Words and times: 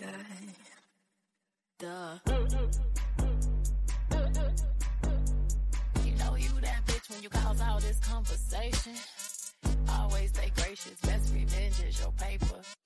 Okay. 0.00 0.10
Duh. 1.80 2.18
You 6.04 6.14
know 6.14 6.36
you 6.36 6.48
that 6.60 6.86
bitch 6.86 7.10
when 7.10 7.20
you 7.20 7.28
cause 7.28 7.60
all 7.60 7.80
this 7.80 7.98
conversation. 7.98 8.92
Always 9.90 10.30
stay 10.30 10.52
gracious, 10.54 11.00
best 11.02 11.34
revenge 11.34 11.82
is 11.88 11.98
your 11.98 12.12
paper. 12.12 12.77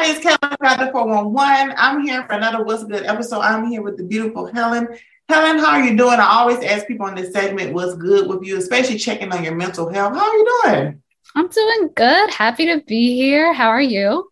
Everybody, 0.00 0.26
it's 0.26 0.40
Kelly 0.40 0.56
Crowder 0.56 0.92
411. 0.92 1.74
I'm 1.76 2.02
here 2.02 2.24
for 2.24 2.32
another 2.32 2.64
What's 2.64 2.84
Good 2.84 3.04
episode. 3.04 3.40
I'm 3.40 3.66
here 3.66 3.82
with 3.82 3.96
the 3.96 4.04
beautiful 4.04 4.46
Helen. 4.46 4.88
Helen, 5.28 5.58
how 5.58 5.72
are 5.72 5.84
you 5.84 5.96
doing? 5.96 6.18
I 6.18 6.26
always 6.26 6.62
ask 6.64 6.86
people 6.86 7.06
in 7.08 7.14
this 7.14 7.32
segment 7.32 7.74
what's 7.74 7.96
good 7.96 8.28
with 8.28 8.42
you, 8.42 8.56
especially 8.56 8.98
checking 8.98 9.32
on 9.32 9.44
your 9.44 9.54
mental 9.54 9.92
health. 9.92 10.14
How 10.14 10.28
are 10.28 10.36
you 10.36 10.60
doing? 10.62 11.02
I'm 11.34 11.48
doing 11.48 11.90
good. 11.94 12.30
Happy 12.30 12.66
to 12.66 12.82
be 12.86 13.14
here. 13.14 13.52
How 13.52 13.68
are 13.68 13.80
you? 13.80 14.30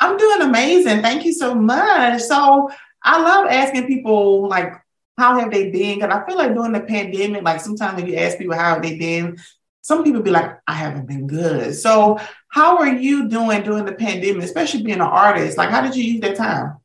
I'm 0.00 0.16
doing 0.16 0.42
amazing. 0.42 1.02
Thank 1.02 1.24
you 1.24 1.32
so 1.32 1.54
much. 1.54 2.22
So 2.22 2.70
I 3.02 3.22
love 3.22 3.46
asking 3.50 3.86
people 3.86 4.48
like 4.48 4.72
how 5.18 5.38
have 5.38 5.50
they 5.50 5.70
been? 5.70 5.98
Because 5.98 6.14
I 6.14 6.26
feel 6.26 6.36
like 6.36 6.54
during 6.54 6.72
the 6.72 6.80
pandemic, 6.80 7.42
like 7.42 7.60
sometimes 7.60 7.96
when 7.96 8.06
you 8.10 8.16
ask 8.16 8.38
people 8.38 8.56
how 8.56 8.74
have 8.74 8.82
they 8.82 8.98
been, 8.98 9.36
some 9.84 10.02
people 10.02 10.22
be 10.22 10.30
like, 10.30 10.50
I 10.66 10.72
haven't 10.72 11.06
been 11.06 11.26
good. 11.26 11.74
So 11.74 12.18
how 12.48 12.78
are 12.78 12.88
you 12.88 13.28
doing 13.28 13.62
during 13.62 13.84
the 13.84 13.92
pandemic, 13.92 14.42
especially 14.42 14.82
being 14.82 14.96
an 14.96 15.02
artist? 15.02 15.58
Like 15.58 15.68
how 15.68 15.82
did 15.82 15.94
you 15.94 16.02
use 16.02 16.20
that 16.22 16.36
time? 16.36 16.78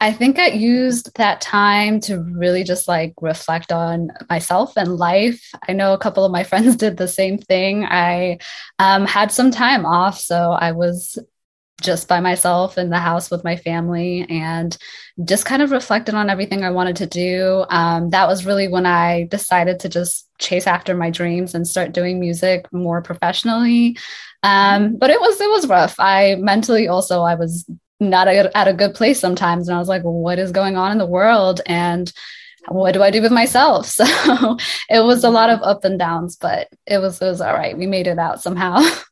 I 0.00 0.12
think 0.12 0.40
I 0.40 0.48
used 0.48 1.14
that 1.18 1.40
time 1.40 2.00
to 2.00 2.18
really 2.18 2.64
just 2.64 2.88
like 2.88 3.14
reflect 3.20 3.70
on 3.70 4.10
myself 4.28 4.72
and 4.76 4.96
life. 4.96 5.52
I 5.68 5.72
know 5.72 5.92
a 5.92 5.98
couple 5.98 6.24
of 6.24 6.32
my 6.32 6.42
friends 6.50 6.74
did 6.74 6.96
the 6.96 7.06
same 7.06 7.38
thing. 7.38 7.84
I 7.84 8.38
um, 8.80 9.06
had 9.06 9.30
some 9.30 9.52
time 9.52 9.86
off, 9.86 10.18
so 10.18 10.50
I 10.50 10.72
was 10.72 11.16
just 11.80 12.08
by 12.08 12.20
myself 12.20 12.78
in 12.78 12.90
the 12.90 12.98
house 12.98 13.30
with 13.30 13.44
my 13.44 13.56
family 13.56 14.26
and 14.28 14.76
just 15.24 15.46
kind 15.46 15.62
of 15.62 15.70
reflected 15.70 16.14
on 16.14 16.30
everything 16.30 16.64
I 16.64 16.70
wanted 16.70 16.96
to 16.96 17.06
do. 17.06 17.64
Um, 17.68 18.10
that 18.10 18.28
was 18.28 18.46
really 18.46 18.68
when 18.68 18.86
I 18.86 19.24
decided 19.24 19.80
to 19.80 19.88
just 19.88 20.28
chase 20.38 20.66
after 20.66 20.94
my 20.94 21.10
dreams 21.10 21.54
and 21.54 21.66
start 21.66 21.92
doing 21.92 22.20
music 22.20 22.72
more 22.72 23.02
professionally. 23.02 23.96
Um, 24.42 24.96
but 24.96 25.10
it 25.10 25.20
was 25.20 25.40
it 25.40 25.50
was 25.50 25.68
rough. 25.68 25.96
I 25.98 26.36
mentally 26.36 26.88
also 26.88 27.22
I 27.22 27.34
was 27.34 27.68
not 27.98 28.28
a, 28.28 28.56
at 28.56 28.68
a 28.68 28.72
good 28.72 28.94
place 28.94 29.20
sometimes, 29.20 29.68
and 29.68 29.76
I 29.76 29.78
was 29.78 29.88
like, 29.88 30.02
what 30.02 30.38
is 30.38 30.52
going 30.52 30.76
on 30.76 30.92
in 30.92 30.98
the 30.98 31.06
world? 31.06 31.60
And 31.66 32.10
what 32.68 32.92
do 32.92 33.02
I 33.02 33.10
do 33.10 33.22
with 33.22 33.32
myself? 33.32 33.86
So 34.00 34.56
it 34.88 35.00
was 35.04 35.24
a 35.24 35.30
lot 35.30 35.50
of 35.50 35.60
up 35.62 35.84
and 35.84 35.98
downs, 35.98 36.36
but 36.36 36.68
it 36.86 36.98
was 36.98 37.20
it 37.20 37.26
was 37.26 37.40
all 37.40 37.54
right. 37.54 37.76
We 37.76 37.86
made 37.86 38.06
it 38.06 38.18
out 38.18 38.42
somehow. 38.42 38.80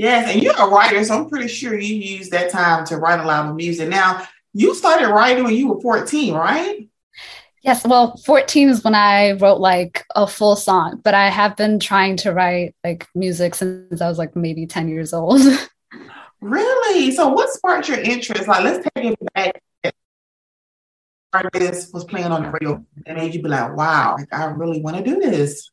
Yes, 0.00 0.32
and 0.32 0.42
you're 0.42 0.56
a 0.56 0.66
writer, 0.66 1.04
so 1.04 1.14
I'm 1.14 1.28
pretty 1.28 1.48
sure 1.48 1.78
you 1.78 1.94
used 1.94 2.30
that 2.30 2.48
time 2.48 2.86
to 2.86 2.96
write 2.96 3.20
a 3.20 3.26
lot 3.26 3.44
of 3.44 3.54
music. 3.54 3.90
Now, 3.90 4.26
you 4.54 4.74
started 4.74 5.10
writing 5.10 5.44
when 5.44 5.52
you 5.52 5.68
were 5.68 5.80
14, 5.82 6.32
right? 6.32 6.88
Yes, 7.60 7.86
well, 7.86 8.16
14 8.24 8.70
is 8.70 8.82
when 8.82 8.94
I 8.94 9.32
wrote 9.32 9.60
like 9.60 10.06
a 10.16 10.26
full 10.26 10.56
song, 10.56 11.02
but 11.04 11.12
I 11.12 11.28
have 11.28 11.54
been 11.54 11.78
trying 11.78 12.16
to 12.16 12.32
write 12.32 12.74
like 12.82 13.06
music 13.14 13.54
since 13.54 14.00
I 14.00 14.08
was 14.08 14.16
like 14.16 14.34
maybe 14.34 14.66
10 14.66 14.88
years 14.88 15.12
old. 15.12 15.42
Really? 16.40 17.10
So, 17.10 17.28
what 17.28 17.50
sparked 17.50 17.86
your 17.90 18.00
interest? 18.00 18.48
Like, 18.48 18.64
let's 18.64 18.88
take 18.94 19.04
it 19.04 19.18
back. 19.34 19.62
Artist 21.34 21.92
was 21.92 22.04
playing 22.04 22.32
on 22.32 22.44
the 22.44 22.50
radio 22.50 22.82
and 23.04 23.18
made 23.18 23.34
you 23.34 23.42
be 23.42 23.50
like, 23.50 23.76
wow, 23.76 24.16
like, 24.18 24.32
I 24.32 24.46
really 24.46 24.80
want 24.80 24.96
to 24.96 25.02
do 25.02 25.20
this. 25.20 25.70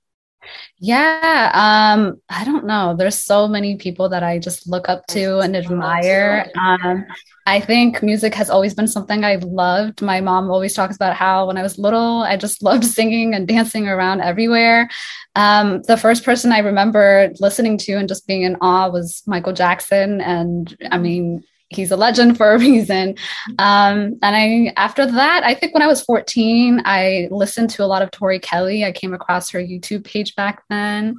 Yeah, 0.79 1.51
um 1.53 2.21
I 2.29 2.43
don't 2.43 2.65
know. 2.65 2.95
There's 2.95 3.21
so 3.21 3.47
many 3.47 3.77
people 3.77 4.09
that 4.09 4.23
I 4.23 4.39
just 4.39 4.67
look 4.67 4.89
up 4.89 5.05
to 5.07 5.39
and 5.39 5.55
admire. 5.55 6.49
Um 6.59 7.05
I 7.47 7.61
think 7.61 8.03
music 8.03 8.35
has 8.35 8.49
always 8.49 8.73
been 8.73 8.89
something 8.89 9.23
I 9.23 9.35
loved. 9.35 10.01
My 10.01 10.19
mom 10.19 10.51
always 10.51 10.73
talks 10.73 10.97
about 10.97 11.15
how 11.15 11.47
when 11.47 11.57
I 11.57 11.63
was 11.63 11.79
little, 11.79 12.21
I 12.23 12.35
just 12.35 12.61
loved 12.69 12.83
singing 12.83 13.33
and 13.33 13.47
dancing 13.47 13.87
around 13.87 14.19
everywhere. 14.19 14.89
Um, 15.33 15.81
the 15.83 15.95
first 15.95 16.25
person 16.25 16.51
I 16.51 16.59
remember 16.59 17.31
listening 17.39 17.77
to 17.79 17.93
and 17.93 18.09
just 18.09 18.27
being 18.27 18.41
in 18.41 18.57
awe 18.59 18.89
was 18.89 19.23
Michael 19.25 19.53
Jackson. 19.53 20.19
And 20.19 20.75
I 20.91 20.97
mean, 20.97 21.45
he's 21.69 21.91
a 21.91 21.97
legend 21.97 22.37
for 22.37 22.53
a 22.53 22.59
reason. 22.59 23.15
Um, 23.59 24.17
and 24.21 24.35
I, 24.35 24.73
after 24.77 25.05
that, 25.05 25.43
I 25.43 25.53
think 25.53 25.73
when 25.73 25.83
I 25.83 25.87
was 25.87 26.01
14, 26.01 26.81
I 26.85 27.27
listened 27.31 27.69
to 27.71 27.83
a 27.83 27.85
lot 27.85 28.01
of 28.01 28.11
Tori 28.11 28.39
Kelly. 28.39 28.85
I 28.85 28.91
came 28.91 29.13
across 29.13 29.49
her 29.51 29.59
YouTube 29.59 30.03
page 30.03 30.35
back 30.35 30.63
then. 30.69 31.15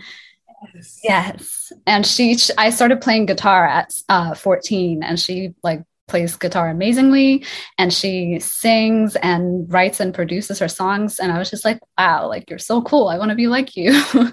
Yes. 0.74 1.00
Yes. 1.04 1.72
And 1.86 2.04
she, 2.04 2.36
I 2.56 2.70
started 2.70 3.00
playing 3.00 3.26
guitar 3.26 3.66
at 3.66 3.94
uh, 4.08 4.34
14 4.34 5.02
and 5.02 5.18
she 5.18 5.54
like 5.62 5.82
plays 6.08 6.36
guitar 6.36 6.68
amazingly 6.70 7.44
and 7.76 7.92
she 7.92 8.40
sings 8.40 9.14
and 9.16 9.70
writes 9.72 10.00
and 10.00 10.14
produces 10.14 10.58
her 10.58 10.68
songs. 10.68 11.20
And 11.20 11.30
I 11.30 11.38
was 11.38 11.50
just 11.50 11.64
like, 11.64 11.78
wow, 11.96 12.26
like 12.26 12.50
you're 12.50 12.58
so 12.58 12.82
cool. 12.82 13.08
I 13.08 13.18
want 13.18 13.28
to 13.28 13.36
be 13.36 13.46
like 13.46 13.76
you. 13.76 14.02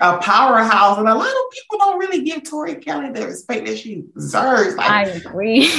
A 0.00 0.18
powerhouse. 0.18 0.98
And 0.98 1.08
a 1.08 1.14
lot 1.14 1.28
of 1.28 1.50
people 1.52 1.78
don't 1.78 1.98
really 1.98 2.22
give 2.22 2.42
Tori 2.48 2.76
Kelly 2.76 3.10
the 3.10 3.26
respect 3.26 3.66
that 3.66 3.78
she 3.78 4.04
deserves. 4.14 4.76
Like, 4.76 4.90
I 4.90 5.02
agree. 5.04 5.70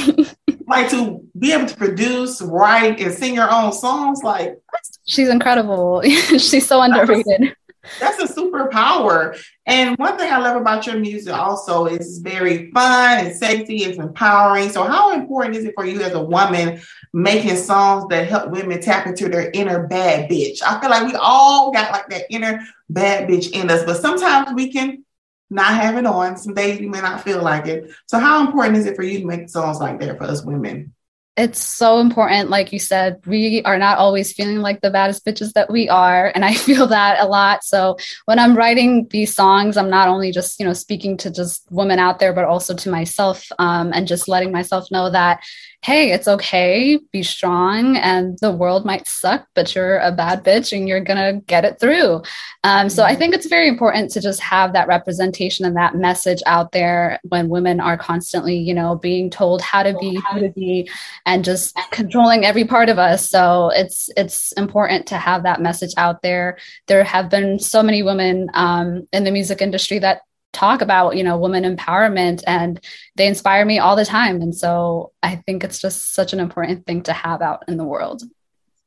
like 0.66 0.90
to 0.90 1.22
be 1.38 1.52
able 1.52 1.66
to 1.66 1.76
produce, 1.76 2.40
write, 2.42 3.00
and 3.00 3.12
sing 3.12 3.34
your 3.34 3.50
own 3.50 3.72
songs, 3.72 4.22
like 4.22 4.58
She's 5.04 5.28
incredible. 5.28 6.02
She's 6.04 6.66
so 6.66 6.80
underrated. 6.80 7.54
That's 8.00 8.22
a 8.22 8.32
superpower. 8.32 9.40
And 9.66 9.96
one 9.98 10.16
thing 10.18 10.32
I 10.32 10.38
love 10.38 10.60
about 10.60 10.86
your 10.86 10.98
music 10.98 11.32
also 11.32 11.86
is 11.86 12.18
very 12.18 12.70
fun 12.70 13.26
and 13.26 13.36
sexy, 13.36 13.84
it's 13.84 13.98
empowering. 13.98 14.70
So, 14.70 14.84
how 14.84 15.12
important 15.12 15.56
is 15.56 15.64
it 15.64 15.74
for 15.74 15.84
you 15.84 16.02
as 16.02 16.12
a 16.12 16.22
woman 16.22 16.80
making 17.12 17.56
songs 17.56 18.06
that 18.10 18.28
help 18.28 18.50
women 18.50 18.80
tap 18.80 19.06
into 19.06 19.28
their 19.28 19.50
inner 19.52 19.86
bad 19.86 20.30
bitch? 20.30 20.62
I 20.62 20.80
feel 20.80 20.90
like 20.90 21.06
we 21.06 21.14
all 21.14 21.72
got 21.72 21.92
like 21.92 22.08
that 22.08 22.26
inner 22.30 22.60
bad 22.88 23.28
bitch 23.28 23.52
in 23.52 23.70
us, 23.70 23.84
but 23.84 24.00
sometimes 24.00 24.54
we 24.54 24.72
can 24.72 25.04
not 25.50 25.74
have 25.74 25.96
it 25.96 26.06
on. 26.06 26.36
Some 26.36 26.54
days 26.54 26.80
we 26.80 26.88
may 26.88 27.00
not 27.00 27.22
feel 27.22 27.42
like 27.42 27.66
it. 27.66 27.90
So, 28.06 28.18
how 28.18 28.46
important 28.46 28.78
is 28.78 28.86
it 28.86 28.96
for 28.96 29.02
you 29.02 29.20
to 29.20 29.26
make 29.26 29.48
songs 29.48 29.78
like 29.78 30.00
that 30.00 30.18
for 30.18 30.24
us 30.24 30.44
women? 30.44 30.94
It's 31.36 31.60
so 31.60 31.98
important. 31.98 32.48
Like 32.48 32.72
you 32.72 32.78
said, 32.78 33.20
we 33.26 33.60
are 33.64 33.76
not 33.76 33.98
always 33.98 34.32
feeling 34.32 34.58
like 34.58 34.80
the 34.80 34.90
baddest 34.90 35.26
bitches 35.26 35.52
that 35.54 35.68
we 35.68 35.88
are. 35.88 36.30
And 36.32 36.44
I 36.44 36.54
feel 36.66 36.86
that 36.86 37.18
a 37.20 37.26
lot. 37.26 37.64
So 37.64 37.96
when 38.26 38.38
I'm 38.38 38.56
writing 38.56 39.08
these 39.08 39.34
songs, 39.34 39.76
I'm 39.76 39.90
not 39.90 40.08
only 40.08 40.30
just, 40.30 40.60
you 40.60 40.66
know, 40.66 40.72
speaking 40.72 41.16
to 41.18 41.32
just 41.32 41.66
women 41.70 41.98
out 41.98 42.20
there, 42.20 42.32
but 42.32 42.44
also 42.44 42.74
to 42.74 42.88
myself 42.88 43.48
um, 43.58 43.90
and 43.92 44.06
just 44.06 44.28
letting 44.28 44.52
myself 44.52 44.90
know 44.92 45.10
that, 45.10 45.42
hey, 45.84 46.12
it's 46.12 46.26
okay, 46.26 46.98
be 47.12 47.22
strong, 47.22 47.98
and 47.98 48.38
the 48.40 48.50
world 48.50 48.86
might 48.86 49.06
suck, 49.06 49.46
but 49.52 49.74
you're 49.74 49.98
a 49.98 50.10
bad 50.10 50.42
bitch 50.42 50.74
and 50.74 50.88
you're 50.88 51.04
to 51.04 51.42
get 51.46 51.66
it 51.66 51.78
through. 51.78 52.22
Um, 52.62 52.88
so 52.88 53.04
I 53.04 53.14
think 53.14 53.34
it's 53.34 53.48
very 53.48 53.68
important 53.68 54.10
to 54.12 54.22
just 54.22 54.40
have 54.40 54.72
that 54.72 54.88
representation 54.88 55.66
and 55.66 55.76
that 55.76 55.94
message 55.94 56.42
out 56.46 56.72
there 56.72 57.20
when 57.24 57.50
women 57.50 57.80
are 57.80 57.98
constantly, 57.98 58.56
you 58.56 58.72
know, 58.72 58.96
being 58.96 59.28
told 59.28 59.60
how 59.60 59.82
to 59.82 59.94
be, 59.98 60.18
who 60.32 60.40
to 60.40 60.48
be, 60.48 60.88
and 61.26 61.44
just 61.44 61.78
controlling 61.90 62.46
every 62.46 62.64
part 62.64 62.88
of 62.88 62.98
us. 62.98 63.28
So 63.28 63.70
it's 63.74 64.08
it's 64.16 64.52
important 64.52 65.06
to 65.08 65.18
have 65.18 65.42
that 65.42 65.60
message 65.60 65.92
out 65.98 66.22
there. 66.22 66.56
There 66.86 67.04
have 67.04 67.28
been 67.28 67.58
so 67.58 67.82
many 67.82 68.02
women 68.02 68.48
um, 68.54 69.06
in 69.12 69.24
the 69.24 69.30
music 69.30 69.60
industry 69.60 69.98
that 69.98 70.22
talk 70.54 70.80
about 70.80 71.16
you 71.16 71.24
know 71.24 71.38
women 71.38 71.64
empowerment 71.64 72.42
and 72.46 72.80
they 73.16 73.26
inspire 73.26 73.64
me 73.64 73.78
all 73.78 73.96
the 73.96 74.04
time 74.04 74.40
and 74.40 74.54
so 74.54 75.12
i 75.22 75.36
think 75.36 75.64
it's 75.64 75.80
just 75.80 76.14
such 76.14 76.32
an 76.32 76.40
important 76.40 76.86
thing 76.86 77.02
to 77.02 77.12
have 77.12 77.42
out 77.42 77.64
in 77.68 77.76
the 77.76 77.84
world 77.84 78.22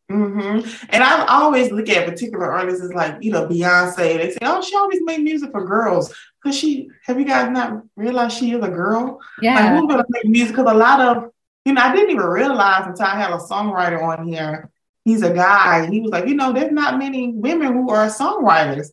hmm 0.09 0.59
And 0.89 1.03
I 1.03 1.25
always 1.27 1.71
look 1.71 1.89
at 1.89 2.07
particular 2.07 2.51
artists 2.51 2.81
as 2.81 2.93
like, 2.93 3.17
you 3.21 3.31
know, 3.31 3.45
Beyonce. 3.45 4.17
They 4.17 4.31
say, 4.31 4.37
oh, 4.43 4.61
she 4.61 4.75
always 4.75 5.01
made 5.03 5.21
music 5.21 5.51
for 5.51 5.65
girls. 5.65 6.13
Because 6.41 6.57
she, 6.57 6.89
have 7.03 7.19
you 7.19 7.25
guys 7.25 7.51
not 7.51 7.83
realized 7.97 8.37
she 8.37 8.53
is 8.53 8.63
a 8.63 8.69
girl? 8.69 9.19
Like, 9.37 9.65
yeah 9.65 9.69
who's 9.69 9.87
going 9.87 9.99
to 9.99 10.05
make 10.09 10.25
music? 10.25 10.55
Because 10.55 10.71
a 10.71 10.77
lot 10.77 11.01
of, 11.01 11.31
you 11.65 11.73
know, 11.73 11.81
I 11.81 11.93
didn't 11.93 12.11
even 12.11 12.25
realize 12.25 12.87
until 12.87 13.05
I 13.05 13.19
had 13.19 13.31
a 13.31 13.37
songwriter 13.37 14.01
on 14.01 14.27
here. 14.27 14.69
He's 15.03 15.23
a 15.23 15.33
guy. 15.33 15.89
He 15.89 15.99
was 15.99 16.11
like, 16.11 16.27
you 16.27 16.35
know, 16.35 16.53
there's 16.53 16.71
not 16.71 16.97
many 16.97 17.33
women 17.33 17.73
who 17.73 17.89
are 17.91 18.07
songwriters. 18.07 18.89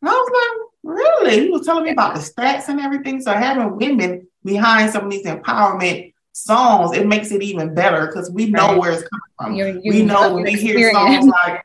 And 0.00 0.08
I 0.08 0.12
was 0.12 0.30
like, 0.32 0.65
really? 0.86 1.40
He 1.46 1.50
was 1.50 1.66
telling 1.66 1.84
me 1.84 1.90
about 1.90 2.14
the 2.14 2.20
stats 2.20 2.68
and 2.68 2.80
everything. 2.80 3.20
So 3.20 3.32
having 3.32 3.76
women 3.76 4.28
behind 4.44 4.92
some 4.92 5.04
of 5.06 5.10
these 5.10 5.26
empowerment 5.26 6.14
songs, 6.32 6.96
it 6.96 7.06
makes 7.06 7.30
it 7.32 7.42
even 7.42 7.74
better 7.74 8.06
because 8.06 8.30
we 8.30 8.50
know 8.50 8.68
Right. 8.68 8.78
where 8.78 8.92
it's 8.92 9.08
coming 9.08 9.22
from. 9.38 9.54
You- 9.54 9.80
you 9.82 9.92
we 9.92 10.02
know 10.02 10.34
when 10.34 10.44
we 10.44 10.52
hear 10.52 10.92
songs 10.92 11.26
like 11.26 11.62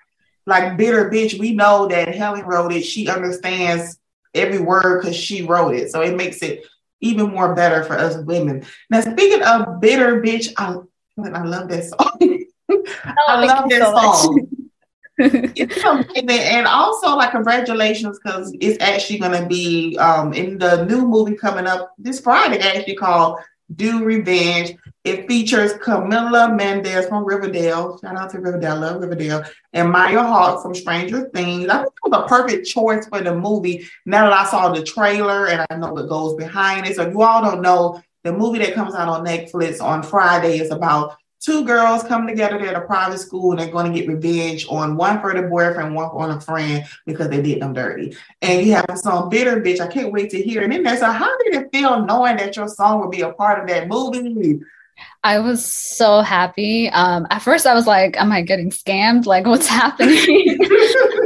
like 0.47 0.75
bitter 0.75 1.07
bitch, 1.09 1.39
we 1.39 1.53
know 1.53 1.87
that 1.87 2.15
Helen 2.15 2.43
wrote 2.45 2.73
it. 2.73 2.81
She 2.81 3.07
understands 3.07 3.99
every 4.33 4.57
word 4.59 5.01
because 5.01 5.15
she 5.15 5.43
wrote 5.43 5.75
it. 5.75 5.91
So 5.91 6.01
it 6.01 6.15
makes 6.17 6.41
it 6.41 6.65
even 6.99 7.29
more 7.29 7.53
better 7.53 7.83
for 7.83 7.93
us 7.97 8.17
women. 8.25 8.65
Now 8.89 9.01
speaking 9.01 9.43
of 9.43 9.79
bitter 9.79 10.19
bitch, 10.21 10.51
I 10.57 10.77
I 11.23 11.43
love 11.43 11.69
that 11.69 11.85
song. 11.85 12.17
Oh, 12.73 12.83
I 13.27 13.45
love 13.45 13.69
that 13.69 13.93
song. 13.93 14.40
And 15.19 16.67
also, 16.67 17.15
like, 17.15 17.31
congratulations 17.31 18.19
because 18.19 18.55
it's 18.59 18.81
actually 18.81 19.19
going 19.19 19.39
to 19.41 19.47
be 19.47 19.97
um, 19.97 20.33
in 20.33 20.57
the 20.57 20.85
new 20.85 21.05
movie 21.05 21.35
coming 21.35 21.67
up 21.67 21.93
this 21.97 22.19
Friday, 22.19 22.59
actually 22.59 22.95
called 22.95 23.39
Do 23.75 24.03
Revenge. 24.03 24.75
It 25.03 25.27
features 25.27 25.73
Camila 25.73 26.55
Mendes 26.55 27.07
from 27.07 27.25
Riverdale. 27.25 27.99
Shout 27.99 28.15
out 28.15 28.29
to 28.31 28.39
Riverdale, 28.39 28.79
love 28.79 29.01
Riverdale. 29.01 29.43
And 29.73 29.91
Maya 29.91 30.21
Hawke 30.21 30.61
from 30.61 30.75
Stranger 30.75 31.29
Things. 31.33 31.67
I 31.69 31.77
think 31.77 31.93
it 32.05 32.11
was 32.11 32.23
a 32.23 32.27
perfect 32.27 32.67
choice 32.67 33.07
for 33.07 33.21
the 33.21 33.33
movie 33.33 33.87
now 34.05 34.29
that 34.29 34.33
I 34.33 34.45
saw 34.45 34.71
the 34.71 34.83
trailer 34.83 35.47
and 35.47 35.65
I 35.69 35.75
know 35.77 35.93
what 35.93 36.07
goes 36.07 36.35
behind 36.35 36.85
it. 36.85 36.95
So, 36.95 37.03
if 37.03 37.13
you 37.13 37.21
all 37.23 37.41
don't 37.41 37.61
know, 37.61 38.01
the 38.23 38.31
movie 38.31 38.59
that 38.59 38.75
comes 38.75 38.93
out 38.93 39.09
on 39.09 39.25
Netflix 39.25 39.81
on 39.81 40.03
Friday 40.03 40.59
is 40.59 40.69
about 40.69 41.17
two 41.41 41.65
girls 41.65 42.03
come 42.03 42.27
together 42.27 42.57
They're 42.57 42.75
at 42.75 42.81
a 42.81 42.85
private 42.85 43.17
school 43.17 43.51
and 43.51 43.59
they're 43.59 43.71
going 43.71 43.91
to 43.91 43.99
get 43.99 44.07
revenge 44.07 44.65
on 44.69 44.95
one 44.95 45.19
for 45.19 45.33
the 45.33 45.47
boyfriend, 45.47 45.95
one 45.95 46.09
on 46.11 46.37
a 46.37 46.39
friend 46.39 46.85
because 47.05 47.29
they 47.29 47.41
did 47.41 47.61
them 47.61 47.73
dirty. 47.73 48.15
And 48.41 48.65
you 48.65 48.73
have 48.73 48.85
song 48.95 49.29
Bitter 49.29 49.59
Bitch. 49.59 49.79
I 49.79 49.87
can't 49.87 50.13
wait 50.13 50.29
to 50.31 50.41
hear 50.41 50.61
it. 50.61 50.65
And 50.65 50.73
then 50.73 50.83
there's 50.83 51.01
a 51.01 51.11
how 51.11 51.35
did 51.39 51.55
it 51.55 51.69
feel 51.71 52.05
knowing 52.05 52.37
that 52.37 52.55
your 52.55 52.67
song 52.67 53.01
would 53.01 53.11
be 53.11 53.21
a 53.21 53.33
part 53.33 53.59
of 53.59 53.67
that 53.67 53.87
movie? 53.87 54.61
I 55.23 55.39
was 55.39 55.65
so 55.65 56.21
happy. 56.21 56.89
Um, 56.89 57.25
at 57.31 57.41
first, 57.41 57.65
I 57.65 57.73
was 57.73 57.87
like, 57.87 58.17
"Am 58.17 58.31
I 58.31 58.43
getting 58.43 58.69
scammed? 58.69 59.25
Like, 59.25 59.47
what's 59.47 59.67
happening?" 59.81 60.57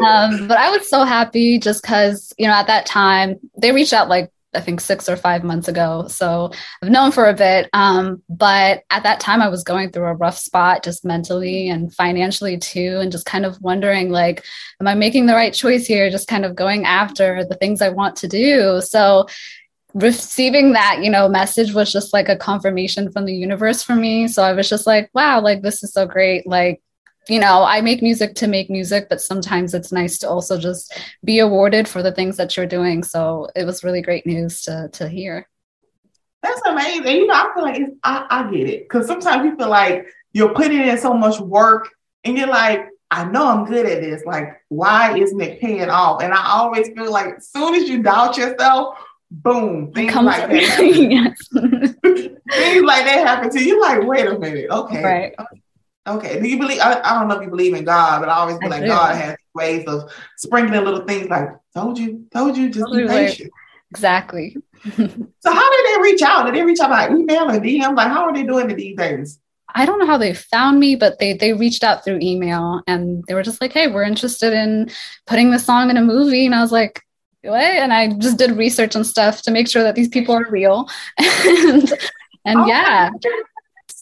um, 0.05 0.47
but 0.47 0.57
I 0.57 0.69
was 0.69 0.89
so 0.89 1.03
happy 1.03 1.59
just 1.59 1.81
because 1.81 2.33
you 2.37 2.47
know 2.47 2.53
at 2.53 2.67
that 2.67 2.85
time 2.85 3.39
they 3.57 3.73
reached 3.73 3.91
out 3.91 4.07
like 4.07 4.31
I 4.55 4.61
think 4.61 4.79
six 4.79 5.07
or 5.09 5.17
five 5.17 5.43
months 5.43 5.67
ago. 5.67 6.07
So 6.07 6.51
I've 6.81 6.89
known 6.89 7.11
for 7.11 7.27
a 7.27 7.33
bit. 7.33 7.69
Um, 7.73 8.23
but 8.29 8.83
at 8.89 9.03
that 9.03 9.19
time, 9.19 9.41
I 9.41 9.49
was 9.49 9.63
going 9.63 9.91
through 9.91 10.05
a 10.05 10.13
rough 10.13 10.37
spot 10.37 10.83
just 10.83 11.05
mentally 11.05 11.69
and 11.69 11.93
financially 11.93 12.57
too, 12.57 12.99
and 13.01 13.11
just 13.11 13.25
kind 13.25 13.45
of 13.45 13.61
wondering 13.61 14.11
like, 14.11 14.43
am 14.79 14.87
I 14.87 14.95
making 14.95 15.25
the 15.25 15.33
right 15.33 15.53
choice 15.53 15.85
here? 15.85 16.09
Just 16.09 16.27
kind 16.27 16.45
of 16.45 16.55
going 16.55 16.85
after 16.85 17.45
the 17.45 17.55
things 17.55 17.81
I 17.81 17.89
want 17.89 18.15
to 18.17 18.27
do. 18.27 18.81
So 18.81 19.27
receiving 19.95 20.73
that 20.73 20.99
you 21.01 21.09
know 21.09 21.29
message 21.29 21.73
was 21.73 21.89
just 21.89 22.11
like 22.11 22.27
a 22.27 22.35
confirmation 22.35 23.09
from 23.09 23.23
the 23.23 23.33
universe 23.33 23.81
for 23.81 23.95
me 23.95 24.27
so 24.27 24.43
i 24.43 24.51
was 24.51 24.67
just 24.67 24.85
like 24.85 25.09
wow 25.13 25.39
like 25.39 25.61
this 25.61 25.83
is 25.83 25.93
so 25.93 26.05
great 26.05 26.45
like 26.45 26.81
you 27.27 27.39
know 27.39 27.63
i 27.63 27.81
make 27.81 28.01
music 28.01 28.35
to 28.35 28.47
make 28.47 28.69
music 28.69 29.07
but 29.09 29.21
sometimes 29.21 29.73
it's 29.73 29.91
nice 29.91 30.17
to 30.19 30.29
also 30.29 30.59
just 30.59 30.93
be 31.23 31.39
awarded 31.39 31.87
for 31.87 32.03
the 32.03 32.11
things 32.11 32.37
that 32.37 32.55
you're 32.55 32.65
doing 32.67 33.03
so 33.03 33.47
it 33.55 33.65
was 33.65 33.83
really 33.83 34.01
great 34.01 34.25
news 34.25 34.61
to 34.61 34.89
to 34.91 35.07
hear 35.09 35.47
That's 36.43 36.61
amazing. 36.67 37.15
You 37.15 37.25
know, 37.27 37.33
I 37.33 37.51
feel 37.55 37.63
like 37.63 37.79
it's, 37.81 37.91
I, 38.03 38.27
I 38.29 38.51
get 38.51 38.69
it 38.69 38.81
because 38.85 39.07
sometimes 39.07 39.45
you 39.45 39.55
feel 39.57 39.69
like 39.69 40.05
you're 40.31 40.53
putting 40.53 40.79
in 40.79 40.97
so 40.99 41.11
much 41.13 41.39
work 41.39 41.89
and 42.23 42.37
you're 42.37 42.47
like, 42.63 42.85
I 43.09 43.25
know 43.25 43.47
I'm 43.47 43.65
good 43.65 43.87
at 43.87 43.99
this. 44.01 44.21
Like, 44.25 44.61
why 44.69 45.17
isn't 45.17 45.41
it 45.41 45.59
paying 45.59 45.89
off? 45.89 46.21
And 46.21 46.31
I 46.33 46.43
always 46.57 46.89
feel 46.89 47.11
like 47.11 47.37
as 47.37 47.47
soon 47.49 47.73
as 47.73 47.89
you 47.89 48.03
doubt 48.03 48.37
yourself, 48.37 48.95
boom, 49.31 49.91
things 49.91 50.13
Comes- 50.13 50.27
like 50.27 50.47
that. 50.49 50.59
happen. 50.77 51.97
things 52.51 52.83
like 52.83 53.05
that 53.05 53.25
happen 53.25 53.49
to 53.49 53.59
you. 53.59 53.65
You're 53.65 53.81
like, 53.81 54.03
wait 54.07 54.27
a 54.27 54.37
minute, 54.37 54.69
okay, 54.69 55.03
right 55.03 55.33
okay. 55.39 55.61
Do 56.05 56.47
you 56.47 56.59
believe? 56.59 56.79
I, 56.79 57.01
I 57.03 57.19
don't 57.19 57.27
know 57.27 57.35
if 57.35 57.43
you 57.43 57.49
believe 57.49 57.73
in 57.73 57.83
God, 57.83 58.19
but 58.19 58.29
I 58.29 58.35
always 58.35 58.57
feel 58.57 58.67
I 58.67 58.77
like 58.77 58.81
do. 58.83 58.87
God 58.87 59.15
has 59.15 59.35
ways 59.55 59.85
of 59.87 60.11
sprinkling 60.37 60.83
little 60.83 61.05
things 61.05 61.29
like, 61.29 61.49
told 61.73 61.97
you, 61.97 62.25
told 62.31 62.55
you, 62.55 62.69
just 62.69 62.91
be 62.91 63.01
Totally. 63.01 63.25
patient. 63.25 63.51
exactly 63.91 64.57
So 64.95 65.53
how 65.53 65.71
did 65.71 65.85
they 65.85 66.01
reach 66.01 66.21
out? 66.21 66.45
Did 66.45 66.55
they 66.55 66.63
reach 66.63 66.79
out 66.79 66.89
by 66.89 67.09
email 67.09 67.49
or 67.49 67.59
DM? 67.59 67.95
Like, 67.95 68.07
how 68.07 68.25
are 68.25 68.33
they 68.33 68.43
doing 68.43 68.69
it 68.69 68.77
these 68.77 68.95
days? 68.97 69.39
I 69.73 69.85
don't 69.85 69.99
know 69.99 70.05
how 70.05 70.17
they 70.17 70.33
found 70.33 70.79
me, 70.79 70.95
but 70.95 71.19
they 71.19 71.33
they 71.33 71.53
reached 71.53 71.83
out 71.83 72.03
through 72.03 72.19
email 72.21 72.81
and 72.87 73.23
they 73.27 73.33
were 73.33 73.43
just 73.43 73.59
like, 73.59 73.73
"Hey, 73.73 73.87
we're 73.87 74.03
interested 74.03 74.53
in 74.53 74.89
putting 75.25 75.51
this 75.51 75.65
song 75.65 75.89
in 75.89 75.97
a 75.97 76.01
movie." 76.01 76.45
And 76.45 76.55
I 76.55 76.61
was 76.61 76.71
like, 76.71 77.01
"What?" 77.41 77.61
And 77.61 77.91
I 77.91 78.13
just 78.13 78.37
did 78.37 78.51
research 78.51 78.95
and 78.95 79.05
stuff 79.05 79.41
to 79.43 79.51
make 79.51 79.67
sure 79.67 79.83
that 79.83 79.95
these 79.95 80.07
people 80.07 80.33
are 80.35 80.49
real. 80.49 80.87
and 81.17 81.91
and 82.45 82.59
Oh, 82.59 82.67
yeah, 82.67 83.09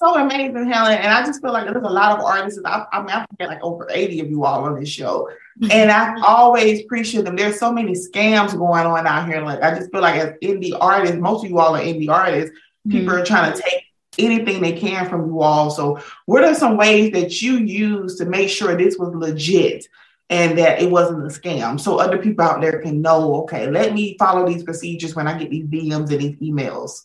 So 0.03 0.15
amazing, 0.15 0.69
Helen. 0.69 0.97
And 0.97 1.13
I 1.13 1.25
just 1.25 1.41
feel 1.41 1.53
like 1.53 1.63
there's 1.63 1.77
a 1.77 1.89
lot 1.89 2.19
of 2.19 2.25
artists. 2.25 2.59
I, 2.65 2.85
I 2.91 2.99
mean, 2.99 3.11
I 3.11 3.25
forget 3.25 3.47
like 3.47 3.63
over 3.63 3.87
80 3.89 4.19
of 4.19 4.29
you 4.29 4.43
all 4.43 4.65
on 4.65 4.77
this 4.77 4.89
show. 4.89 5.29
Mm-hmm. 5.61 5.71
And 5.71 5.91
I 5.91 6.21
always 6.27 6.81
appreciate 6.81 7.23
them. 7.23 7.37
There's 7.37 7.57
so 7.57 7.71
many 7.71 7.93
scams 7.93 8.57
going 8.57 8.85
on 8.85 9.07
out 9.07 9.27
here. 9.27 9.39
Like, 9.39 9.61
I 9.61 9.73
just 9.73 9.91
feel 9.91 10.01
like 10.01 10.19
as 10.19 10.33
indie 10.43 10.75
artists, 10.77 11.15
most 11.15 11.45
of 11.45 11.49
you 11.49 11.57
all 11.57 11.77
are 11.77 11.81
indie 11.81 12.09
artists. 12.09 12.51
People 12.89 13.13
mm-hmm. 13.13 13.21
are 13.21 13.25
trying 13.25 13.53
to 13.53 13.61
take 13.61 13.83
anything 14.19 14.61
they 14.61 14.73
can 14.73 15.07
from 15.07 15.27
you 15.27 15.41
all. 15.41 15.69
So, 15.69 16.01
what 16.25 16.43
are 16.43 16.53
some 16.53 16.75
ways 16.75 17.13
that 17.13 17.41
you 17.41 17.59
use 17.59 18.17
to 18.17 18.25
make 18.25 18.49
sure 18.49 18.75
this 18.75 18.97
was 18.97 19.15
legit 19.15 19.87
and 20.29 20.57
that 20.57 20.81
it 20.81 20.91
wasn't 20.91 21.23
a 21.23 21.27
scam? 21.27 21.79
So, 21.79 21.99
other 21.99 22.17
people 22.17 22.43
out 22.43 22.59
there 22.59 22.81
can 22.81 23.01
know, 23.01 23.35
okay, 23.43 23.69
let 23.69 23.93
me 23.93 24.17
follow 24.19 24.45
these 24.45 24.63
procedures 24.63 25.15
when 25.15 25.27
I 25.27 25.37
get 25.37 25.49
these 25.49 25.65
DMs 25.65 26.11
and 26.11 26.19
these 26.19 26.35
emails. 26.39 27.03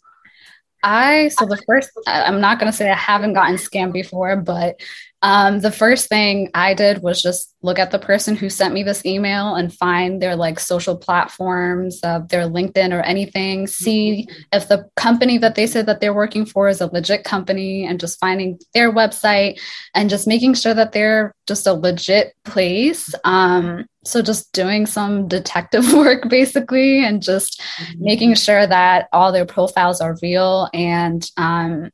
I 0.83 1.29
so 1.29 1.45
the 1.47 1.61
first 1.67 1.91
I'm 2.07 2.41
not 2.41 2.59
gonna 2.59 2.73
say 2.73 2.91
I 2.91 2.95
haven't 2.95 3.35
gotten 3.35 3.57
scammed 3.57 3.93
before, 3.93 4.37
but 4.37 4.81
um, 5.23 5.61
the 5.61 5.73
first 5.73 6.09
thing 6.09 6.51
I 6.55 6.75
did 6.75 7.03
was 7.03 7.21
just 7.21 7.55
look 7.61 7.81
at 7.81 7.91
the 7.91 7.99
person 7.99 8.37
who 8.37 8.49
sent 8.49 8.73
me 8.73 8.85
this 8.85 9.05
email 9.05 9.57
and 9.57 9.75
find 9.75 10.23
their 10.23 10.37
like 10.37 10.61
social 10.61 10.97
platforms, 10.97 11.99
uh, 12.05 12.21
their 12.21 12.45
LinkedIn 12.45 12.93
or 12.93 13.01
anything. 13.01 13.67
See 13.67 14.29
if 14.53 14.69
the 14.69 14.89
company 14.97 15.37
that 15.39 15.57
they 15.57 15.67
said 15.67 15.87
that 15.87 16.01
they're 16.01 16.15
working 16.15 16.47
for 16.47 16.69
is 16.69 16.81
a 16.81 16.87
legit 16.87 17.25
company, 17.25 17.85
and 17.85 17.99
just 17.99 18.21
finding 18.21 18.61
their 18.75 18.93
website 18.93 19.61
and 19.95 20.09
just 20.09 20.29
making 20.29 20.55
sure 20.55 20.75
that 20.75 20.93
they're 20.93 21.35
just 21.49 21.67
a 21.67 21.73
legit 21.73 22.35
place. 22.45 23.13
Um, 23.25 23.87
so 24.05 24.23
just 24.23 24.53
doing 24.53 24.87
some 24.87 25.27
detective 25.27 25.93
work 25.93 26.29
basically, 26.29 27.05
and 27.05 27.21
just 27.21 27.61
making 27.97 28.35
sure 28.35 28.67
that 28.69 29.09
all 29.13 29.33
their 29.33 29.47
profiles 29.47 30.01
are 30.01 30.17
real 30.23 30.69
and 30.73 31.29
um 31.37 31.91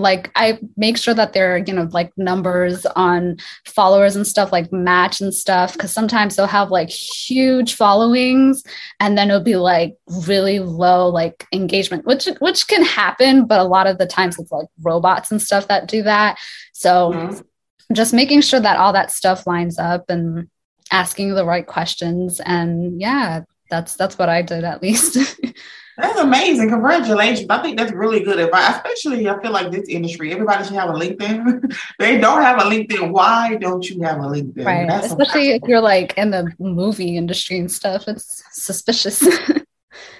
like 0.00 0.30
I 0.34 0.58
make 0.76 0.96
sure 0.96 1.14
that 1.14 1.32
their 1.32 1.58
you 1.58 1.72
know 1.72 1.88
like 1.92 2.12
numbers 2.16 2.84
on 2.96 3.36
followers 3.66 4.16
and 4.16 4.26
stuff 4.26 4.50
like 4.52 4.72
match 4.72 5.20
and 5.20 5.32
stuff 5.32 5.72
because 5.74 5.92
sometimes 5.92 6.34
they'll 6.36 6.46
have 6.46 6.70
like 6.70 6.90
huge 6.90 7.74
followings 7.74 8.64
and 8.98 9.16
then 9.16 9.28
it'll 9.30 9.42
be 9.42 9.56
like 9.56 9.96
really 10.26 10.58
low 10.58 11.08
like 11.08 11.46
engagement 11.52 12.04
which 12.06 12.26
which 12.40 12.66
can 12.66 12.84
happen 12.84 13.46
but 13.46 13.60
a 13.60 13.64
lot 13.64 13.86
of 13.86 13.98
the 13.98 14.06
times 14.06 14.38
it's 14.38 14.50
like 14.52 14.66
robots 14.82 15.30
and 15.30 15.40
stuff 15.40 15.68
that 15.68 15.86
do 15.88 16.02
that. 16.02 16.38
So 16.72 17.12
Mhm. 17.12 17.44
just 17.92 18.12
making 18.14 18.40
sure 18.40 18.60
that 18.60 18.78
all 18.78 18.92
that 18.92 19.10
stuff 19.10 19.46
lines 19.46 19.78
up 19.78 20.08
and 20.10 20.48
asking 20.92 21.34
the 21.34 21.44
right 21.44 21.66
questions. 21.66 22.40
And 22.40 23.00
yeah 23.00 23.42
that's 23.70 23.94
that's 23.94 24.18
what 24.18 24.28
I 24.28 24.42
did 24.42 24.64
at 24.64 24.82
least 24.82 25.16
That's 26.00 26.18
amazing. 26.20 26.70
Congratulations. 26.70 27.46
I 27.50 27.62
think 27.62 27.78
that's 27.78 27.92
really 27.92 28.20
good 28.20 28.38
advice, 28.38 28.76
especially 28.76 29.28
I 29.28 29.40
feel 29.40 29.52
like 29.52 29.70
this 29.70 29.88
industry, 29.88 30.32
everybody 30.32 30.64
should 30.64 30.74
have 30.74 30.90
a 30.90 30.94
LinkedIn. 30.94 31.74
they 31.98 32.18
don't 32.18 32.42
have 32.42 32.58
a 32.60 32.64
LinkedIn. 32.64 33.10
Why 33.10 33.56
don't 33.56 33.88
you 33.88 34.02
have 34.02 34.18
a 34.18 34.22
LinkedIn? 34.22 34.64
right 34.64 34.88
That's 34.88 35.06
especially 35.06 35.50
if 35.50 35.62
you're 35.66 35.80
like 35.80 36.16
in 36.16 36.30
the 36.30 36.52
movie 36.58 37.16
industry 37.16 37.58
and 37.58 37.70
stuff 37.70 38.08
it's 38.08 38.42
suspicious 38.52 39.26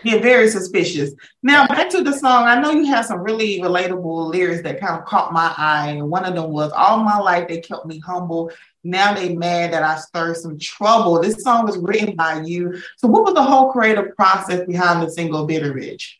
yeah, 0.02 0.20
very 0.20 0.48
suspicious. 0.48 1.12
Now 1.42 1.66
back 1.66 1.90
to 1.90 2.02
the 2.02 2.12
song. 2.12 2.44
I 2.44 2.60
know 2.60 2.70
you 2.70 2.86
have 2.86 3.06
some 3.06 3.20
really 3.20 3.60
relatable 3.60 4.30
lyrics 4.30 4.62
that 4.62 4.80
kind 4.80 4.98
of 4.98 5.04
caught 5.06 5.32
my 5.32 5.52
eye. 5.56 5.94
And 5.96 6.10
one 6.10 6.24
of 6.24 6.34
them 6.34 6.50
was 6.50 6.72
all 6.72 6.98
my 7.02 7.18
life 7.18 7.48
they 7.48 7.60
kept 7.60 7.86
me 7.86 7.98
humble. 7.98 8.50
Now 8.82 9.14
they 9.14 9.34
mad 9.34 9.72
that 9.72 9.82
I 9.82 9.96
stirred 9.96 10.36
some 10.36 10.58
trouble. 10.58 11.20
This 11.20 11.42
song 11.42 11.66
was 11.66 11.78
written 11.78 12.16
by 12.16 12.42
you. 12.42 12.80
So 12.96 13.08
what 13.08 13.24
was 13.24 13.34
the 13.34 13.42
whole 13.42 13.72
creative 13.72 14.16
process 14.16 14.66
behind 14.66 15.02
the 15.02 15.10
single 15.10 15.46
Bitter 15.46 15.72
Bitch? 15.72 16.14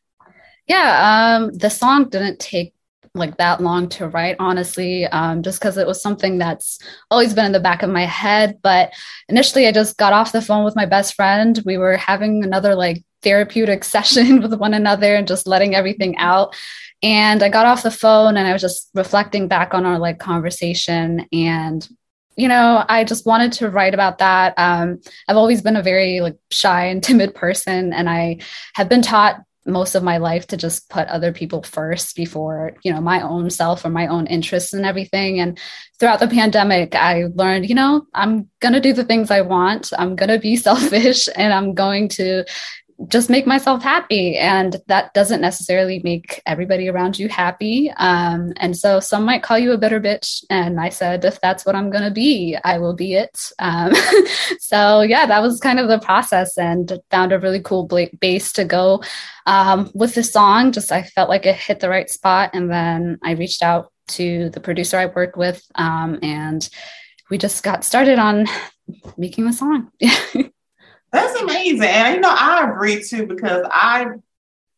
yeah 0.71 1.37
um 1.37 1.53
the 1.53 1.69
song 1.69 2.09
didn't 2.09 2.39
take 2.39 2.73
like 3.15 3.37
that 3.39 3.61
long 3.61 3.89
to 3.89 4.09
write 4.09 4.37
honestly 4.39 5.05
um 5.07 5.43
just 5.43 5.61
because 5.61 5.77
it 5.77 5.87
was 5.87 6.01
something 6.01 6.39
that's 6.39 6.79
always 7.11 7.35
been 7.35 7.45
in 7.45 7.53
the 7.53 7.61
back 7.61 7.83
of 7.83 7.91
my 7.91 8.05
head. 8.05 8.59
But 8.63 8.93
initially 9.29 9.67
i 9.67 9.73
just 9.73 9.97
got 9.97 10.13
off 10.13 10.33
the 10.33 10.43
phone 10.43 10.65
with 10.65 10.77
my 10.77 10.87
best 10.87 11.15
friend. 11.15 11.61
We 11.67 11.77
were 11.77 11.97
having 11.97 12.45
another 12.45 12.75
like 12.75 13.03
therapeutic 13.23 13.85
session 13.95 14.41
with 14.41 14.55
one 14.55 14.75
another 14.75 15.15
and 15.15 15.27
just 15.27 15.47
letting 15.47 15.75
everything 15.75 16.17
out. 16.19 16.55
And 17.03 17.43
i 17.43 17.49
got 17.49 17.67
off 17.67 17.83
the 17.83 17.91
phone 17.91 18.37
and 18.37 18.47
i 18.47 18.53
was 18.53 18.63
just 18.63 18.91
reflecting 18.95 19.49
back 19.49 19.75
on 19.75 19.87
our 19.87 19.99
like 19.99 20.19
conversation. 20.19 21.27
And 21.33 21.89
you 22.37 22.47
know 22.47 22.85
i 22.89 23.03
just 23.03 23.27
wanted 23.27 23.51
to 23.55 23.71
write 23.71 23.93
about 23.93 24.19
that. 24.19 24.55
Um, 24.57 25.01
i've 25.27 25.37
always 25.37 25.63
been 25.63 25.77
a 25.77 25.83
very 25.83 26.21
like 26.21 26.37
shy 26.53 26.87
and 26.87 27.03
timid 27.03 27.35
person. 27.35 27.93
And 27.93 28.09
i 28.09 28.39
have 28.75 28.89
been 28.89 29.03
taught 29.03 29.43
most 29.67 29.95
of 29.95 30.03
my 30.03 30.17
life 30.17 30.47
to 30.49 30.57
just 30.57 30.89
put 30.89 31.09
other 31.09 31.33
people 31.33 31.63
first 31.63 32.17
before 32.17 32.73
you 32.83 32.93
know 32.93 33.01
my 33.01 33.21
own 33.21 33.51
self 33.51 33.85
or 33.85 33.91
my 33.91 34.07
own 34.07 34.27
interests 34.27 34.73
and 34.73 34.87
everything. 34.87 35.41
And 35.41 35.59
throughout 35.99 36.21
the 36.21 36.29
pandemic 36.29 36.95
i 36.95 37.27
learned 37.35 37.69
you 37.69 37.75
know 37.75 38.07
i'm 38.15 38.49
going 38.61 38.73
to 38.73 38.81
do 38.81 38.93
the 38.93 39.05
things 39.05 39.31
i 39.31 39.43
want. 39.43 39.93
I'm 39.99 40.17
going 40.17 40.31
to 40.31 40.39
be 40.39 40.57
selfish 40.69 41.29
and 41.37 41.53
i'm 41.53 41.75
going 41.75 42.09
to 42.11 42.45
just 43.09 43.31
make 43.31 43.47
myself 43.47 43.83
happy. 43.83 44.37
And 44.37 44.77
that 44.87 45.15
doesn't 45.15 45.41
necessarily 45.41 46.01
make 46.05 46.43
everybody 46.47 46.89
around 46.89 47.19
you 47.19 47.29
happy. 47.29 47.91
Um, 47.97 48.53
and 48.59 48.77
so 48.77 49.01
some 49.01 49.25
might 49.25 49.43
call 49.43 49.59
you 49.59 49.73
a 49.73 49.79
bitter 49.79 50.01
bitch. 50.01 50.45
And 50.51 50.79
I 50.79 50.91
said, 50.91 51.25
if 51.25 51.41
that's 51.41 51.65
what 51.65 51.75
I'm 51.75 51.91
going 51.91 52.05
to 52.05 52.11
be, 52.11 52.57
I 52.63 52.79
will 52.79 52.95
be 52.95 53.15
it. 53.15 53.51
Um, 53.59 53.95
so 54.59 55.01
yeah, 55.01 55.27
that 55.27 55.41
was 55.41 55.61
kind 55.61 55.79
of 55.79 55.89
the 55.89 55.99
process 55.99 56.59
and 56.59 56.93
found 57.11 57.33
a 57.33 57.39
really 57.39 57.61
cool 57.61 57.89
base 58.21 58.53
to 58.53 58.65
go 58.65 59.03
um, 59.47 59.91
with 59.95 60.15
the 60.15 60.23
song. 60.23 60.73
Just 60.73 60.93
I 60.93 61.03
felt 61.03 61.31
like 61.31 61.47
it 61.47 61.57
hit 61.57 61.81
the 61.81 61.89
right 61.89 62.11
spot. 62.11 62.51
And 62.53 62.71
then 62.71 63.19
I 63.23 63.33
reached 63.33 63.63
out 63.63 63.93
to 64.09 64.51
the 64.51 64.61
producer 64.61 64.99
I 64.99 65.07
worked 65.07 65.37
with 65.37 65.63
um, 65.77 66.19
and 66.23 66.69
we 67.31 67.39
just 67.39 67.63
got 67.63 67.85
started 67.85 68.19
on 68.19 68.47
making 69.17 69.47
the 69.47 69.53
song. 69.53 69.91
That's 71.13 71.41
amazing. 71.41 71.83
And 71.83 72.15
you 72.15 72.21
know, 72.21 72.35
I 72.35 72.71
agree 72.71 73.03
too 73.03 73.27
because 73.27 73.67
I 73.71 74.07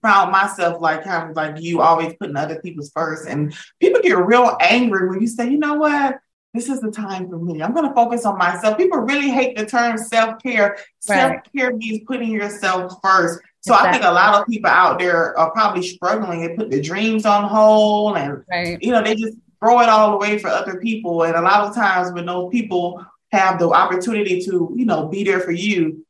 found 0.02 0.32
myself 0.32 0.80
like 0.80 1.04
kind 1.04 1.30
of 1.30 1.36
like 1.36 1.60
you 1.60 1.80
always 1.80 2.14
putting 2.18 2.36
other 2.36 2.60
people's 2.60 2.90
first. 2.90 3.28
And 3.28 3.54
people 3.80 4.00
get 4.02 4.18
real 4.18 4.56
angry 4.60 5.08
when 5.08 5.20
you 5.20 5.28
say, 5.28 5.48
you 5.48 5.58
know 5.58 5.74
what? 5.74 6.18
This 6.54 6.68
is 6.68 6.80
the 6.80 6.90
time 6.90 7.30
for 7.30 7.38
me. 7.38 7.62
I'm 7.62 7.72
going 7.72 7.88
to 7.88 7.94
focus 7.94 8.26
on 8.26 8.36
myself. 8.36 8.76
People 8.76 8.98
really 8.98 9.30
hate 9.30 9.56
the 9.56 9.64
term 9.64 9.96
self 9.96 10.42
care. 10.42 10.76
Right. 11.08 11.20
Self 11.20 11.36
care 11.56 11.74
means 11.74 12.00
putting 12.06 12.30
yourself 12.30 13.00
first. 13.02 13.40
So 13.60 13.72
exactly. 13.72 13.88
I 13.88 13.92
think 13.92 14.04
a 14.04 14.12
lot 14.12 14.40
of 14.40 14.46
people 14.46 14.68
out 14.68 14.98
there 14.98 15.38
are 15.38 15.50
probably 15.52 15.86
struggling 15.86 16.44
and 16.44 16.58
put 16.58 16.70
their 16.70 16.82
dreams 16.82 17.24
on 17.24 17.48
hold 17.48 18.18
and, 18.18 18.44
right. 18.50 18.76
you 18.82 18.90
know, 18.90 19.02
they 19.02 19.14
just 19.14 19.38
throw 19.60 19.80
it 19.80 19.88
all 19.88 20.14
away 20.14 20.38
for 20.38 20.48
other 20.48 20.80
people. 20.80 21.22
And 21.22 21.36
a 21.36 21.40
lot 21.40 21.68
of 21.68 21.74
times 21.74 22.12
when 22.12 22.26
those 22.26 22.50
people 22.50 23.06
have 23.30 23.58
the 23.58 23.68
opportunity 23.70 24.42
to, 24.42 24.74
you 24.76 24.84
know, 24.84 25.06
be 25.06 25.22
there 25.24 25.40
for 25.40 25.52
you, 25.52 26.04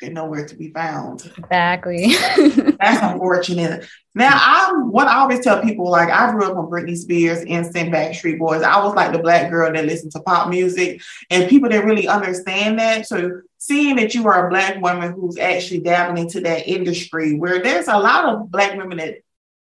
they're 0.00 0.10
nowhere 0.10 0.46
to 0.46 0.56
be 0.56 0.70
found. 0.70 1.30
Exactly. 1.36 2.14
That's 2.80 3.02
unfortunate. 3.02 3.86
Now, 4.14 4.30
I'm 4.32 4.90
what 4.90 5.06
I 5.06 5.18
always 5.18 5.40
tell 5.40 5.62
people 5.62 5.88
like 5.88 6.08
I 6.08 6.30
grew 6.32 6.50
up 6.50 6.56
on 6.56 6.66
Britney 6.66 6.96
Spears 6.96 7.40
and 7.40 7.48
NSYNC 7.48 7.90
Backstreet 7.90 8.38
Boys. 8.38 8.62
I 8.62 8.82
was 8.82 8.94
like 8.94 9.12
the 9.12 9.20
black 9.20 9.50
girl 9.50 9.72
that 9.72 9.84
listened 9.84 10.12
to 10.12 10.20
pop 10.20 10.48
music, 10.48 11.00
and 11.30 11.48
people 11.48 11.68
that 11.68 11.84
really 11.84 12.08
understand 12.08 12.78
that. 12.78 13.06
So, 13.06 13.42
seeing 13.58 13.96
that 13.96 14.14
you 14.14 14.26
are 14.26 14.46
a 14.46 14.50
black 14.50 14.80
woman 14.80 15.12
who's 15.12 15.38
actually 15.38 15.80
dabbling 15.80 16.24
into 16.24 16.40
that 16.40 16.66
industry, 16.66 17.38
where 17.38 17.62
there's 17.62 17.88
a 17.88 17.98
lot 17.98 18.24
of 18.24 18.50
black 18.50 18.76
women 18.76 18.98
that 18.98 19.18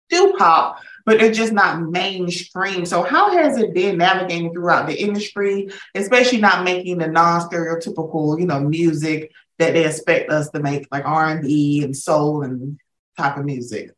do 0.09 0.35
pop, 0.37 0.79
but 1.05 1.19
they're 1.19 1.31
just 1.31 1.53
not 1.53 1.81
mainstream. 1.81 2.85
So, 2.85 3.01
how 3.01 3.31
has 3.31 3.57
it 3.57 3.73
been 3.73 3.97
navigating 3.97 4.53
throughout 4.53 4.87
the 4.87 5.01
industry, 5.01 5.69
especially 5.95 6.39
not 6.39 6.63
making 6.63 6.99
the 6.99 7.07
non-stereotypical, 7.07 8.39
you 8.39 8.45
know, 8.45 8.59
music 8.59 9.31
that 9.59 9.73
they 9.73 9.85
expect 9.85 10.29
us 10.29 10.49
to 10.49 10.59
make 10.59 10.87
like 10.91 11.05
R&B 11.05 11.83
and 11.83 11.95
soul 11.95 12.43
and 12.43 12.79
type 13.17 13.37
of 13.37 13.45
music. 13.45 13.91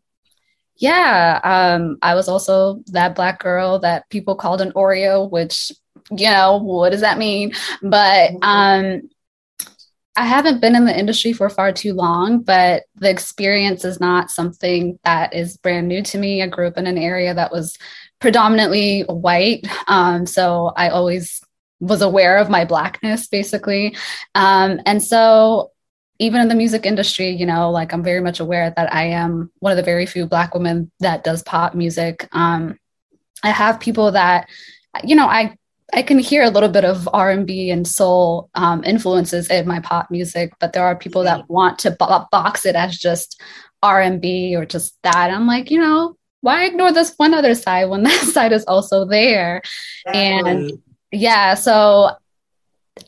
Yeah, 0.75 1.39
um, 1.43 1.97
I 2.01 2.13
was 2.13 2.27
also 2.27 2.83
that 2.87 3.15
black 3.15 3.39
girl 3.39 3.79
that 3.79 4.09
people 4.09 4.35
called 4.35 4.61
an 4.61 4.71
Oreo, 4.73 5.29
which 5.29 5.71
you 6.11 6.29
know 6.29 6.57
what 6.57 6.91
does 6.91 7.01
that 7.01 7.17
mean? 7.17 7.53
But 7.81 8.31
mm-hmm. 8.31 8.43
um, 8.43 9.09
I 10.15 10.25
haven't 10.25 10.61
been 10.61 10.75
in 10.75 10.85
the 10.85 10.97
industry 10.97 11.33
for 11.33 11.49
far 11.49 11.71
too 11.71 11.93
long, 11.93 12.41
but 12.41 12.83
the 12.95 13.09
experience 13.09 13.85
is 13.85 13.99
not 13.99 14.29
something 14.29 14.99
that 15.03 15.35
is 15.35 15.57
brand 15.57 15.87
new 15.87 16.03
to 16.03 16.17
me. 16.17 16.43
I 16.43 16.47
grew 16.47 16.67
up 16.67 16.77
in 16.77 16.87
an 16.87 16.97
area 16.97 17.33
that 17.33 17.51
was 17.51 17.77
predominantly 18.19 19.01
white, 19.01 19.67
um, 19.87 20.27
so 20.27 20.73
I 20.75 20.89
always 20.89 21.41
was 21.79 22.01
aware 22.01 22.37
of 22.37 22.49
my 22.49 22.65
blackness 22.65 23.27
basically. 23.27 23.95
Um, 24.35 24.79
and 24.85 25.01
so 25.01 25.71
even 26.19 26.41
in 26.41 26.47
the 26.47 26.55
music 26.55 26.85
industry 26.85 27.29
you 27.29 27.45
know 27.45 27.69
like 27.69 27.93
i'm 27.93 28.03
very 28.03 28.21
much 28.21 28.39
aware 28.39 28.73
that 28.75 28.91
i 28.93 29.03
am 29.03 29.51
one 29.59 29.71
of 29.71 29.77
the 29.77 29.83
very 29.83 30.05
few 30.05 30.25
black 30.25 30.53
women 30.55 30.91
that 30.99 31.23
does 31.23 31.43
pop 31.43 31.75
music. 31.75 32.27
Um, 32.31 32.79
i 33.43 33.51
have 33.51 33.79
people 33.79 34.11
that 34.11 34.49
you 35.03 35.15
know 35.15 35.27
i 35.27 35.55
i 35.93 36.01
can 36.01 36.19
hear 36.19 36.43
a 36.43 36.49
little 36.49 36.69
bit 36.69 36.83
of 36.85 37.07
r&b 37.13 37.69
and 37.69 37.87
soul 37.87 38.49
um, 38.55 38.83
influences 38.83 39.47
in 39.49 39.67
my 39.67 39.79
pop 39.79 40.09
music 40.09 40.53
but 40.59 40.73
there 40.73 40.83
are 40.83 40.95
people 40.95 41.23
that 41.23 41.47
want 41.49 41.79
to 41.79 41.91
bo- 41.91 42.25
box 42.31 42.65
it 42.65 42.75
as 42.75 42.97
just 42.97 43.39
r&b 43.83 44.55
or 44.55 44.65
just 44.65 44.97
that. 45.03 45.29
I'm 45.29 45.45
like 45.45 45.69
you 45.69 45.79
know 45.79 46.17
why 46.41 46.65
ignore 46.65 46.91
this 46.91 47.13
one 47.17 47.33
other 47.33 47.55
side 47.55 47.85
when 47.85 48.03
that 48.03 48.23
side 48.23 48.53
is 48.53 48.65
also 48.65 49.05
there? 49.05 49.61
Exactly. 50.05 50.51
and 50.51 50.83
yeah 51.17 51.53
so 51.53 52.11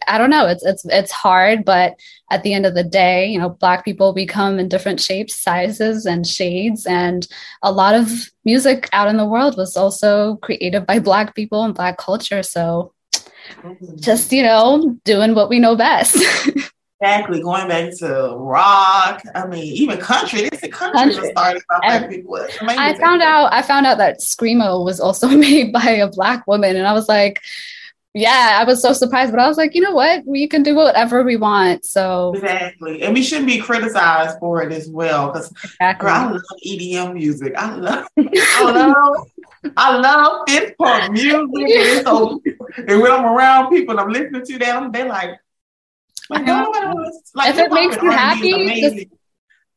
i 0.07 0.17
don't 0.17 0.29
know 0.29 0.45
it's 0.45 0.63
it's 0.65 0.85
it's 0.85 1.11
hard 1.11 1.65
but 1.65 1.95
at 2.31 2.43
the 2.43 2.53
end 2.53 2.65
of 2.65 2.75
the 2.75 2.83
day 2.83 3.27
you 3.27 3.39
know 3.39 3.49
black 3.49 3.83
people 3.83 4.13
become 4.13 4.59
in 4.59 4.67
different 4.67 4.99
shapes 4.99 5.35
sizes 5.35 6.05
and 6.05 6.27
shades 6.27 6.85
and 6.85 7.27
a 7.63 7.71
lot 7.71 7.95
of 7.95 8.29
music 8.45 8.89
out 8.93 9.07
in 9.07 9.17
the 9.17 9.25
world 9.25 9.57
was 9.57 9.75
also 9.75 10.35
created 10.37 10.85
by 10.85 10.99
black 10.99 11.35
people 11.35 11.63
and 11.63 11.75
black 11.75 11.97
culture 11.97 12.43
so 12.43 12.93
just 13.99 14.31
you 14.31 14.43
know 14.43 14.97
doing 15.05 15.33
what 15.33 15.49
we 15.49 15.59
know 15.59 15.75
best 15.75 16.17
Exactly, 17.01 17.41
going 17.41 17.69
back 17.69 17.97
to 17.99 18.35
rock. 18.35 19.21
I 19.33 19.47
mean, 19.47 19.63
even 19.63 19.99
country. 19.99 20.49
This 20.49 20.59
country, 20.59 20.91
country. 20.91 21.21
was 21.21 21.29
started 21.29 21.63
by 21.69 21.79
black 21.79 22.09
people. 22.09 22.45
I 22.61 22.93
found 22.95 23.21
out. 23.21 23.53
I 23.53 23.61
found 23.61 23.85
out 23.85 23.99
that 23.99 24.19
screamo 24.19 24.83
was 24.83 24.99
also 24.99 25.27
made 25.29 25.71
by 25.71 25.91
a 25.91 26.09
black 26.09 26.45
woman, 26.45 26.75
and 26.75 26.85
I 26.85 26.91
was 26.91 27.07
like, 27.07 27.41
yeah, 28.15 28.57
I 28.59 28.63
was 28.63 28.81
so 28.81 28.91
surprised, 28.91 29.31
but 29.31 29.39
I 29.39 29.47
was 29.47 29.57
like, 29.57 29.75
you 29.75 29.81
know 29.81 29.93
what? 29.93 30.25
We 30.25 30.47
can 30.47 30.63
do 30.63 30.73
whatever 30.73 31.23
we 31.23 31.35
want. 31.35 31.85
So 31.85 32.33
exactly, 32.33 33.03
and 33.03 33.13
we 33.13 33.21
shouldn't 33.21 33.47
be 33.47 33.59
criticized 33.59 34.39
for 34.39 34.63
it 34.63 34.71
as 34.71 34.89
well. 34.89 35.27
Because 35.27 35.51
exactly. 35.51 36.09
I 36.09 36.31
love 36.31 36.41
EDM 36.65 37.13
music. 37.13 37.53
I 37.55 37.75
love, 37.75 38.07
I 38.17 38.71
love, 38.71 39.27
I 39.77 39.97
love 39.97 40.41
fifth 40.49 40.77
part 40.77 41.11
music. 41.11 41.39
And 41.53 42.05
so, 42.05 42.41
and 42.77 43.01
when 43.01 43.11
I'm 43.11 43.25
around 43.25 43.69
people 43.69 43.91
and 43.91 43.99
I'm 43.99 44.11
listening 44.11 44.43
to 44.43 44.57
them, 44.57 44.91
they're 44.91 45.07
like, 45.07 45.39
like, 46.31 46.47
like 47.35 47.49
if 47.49 47.57
it 47.59 47.71
makes 47.71 47.95
you 48.01 48.09
happy, 48.09 48.81
just, 48.81 48.95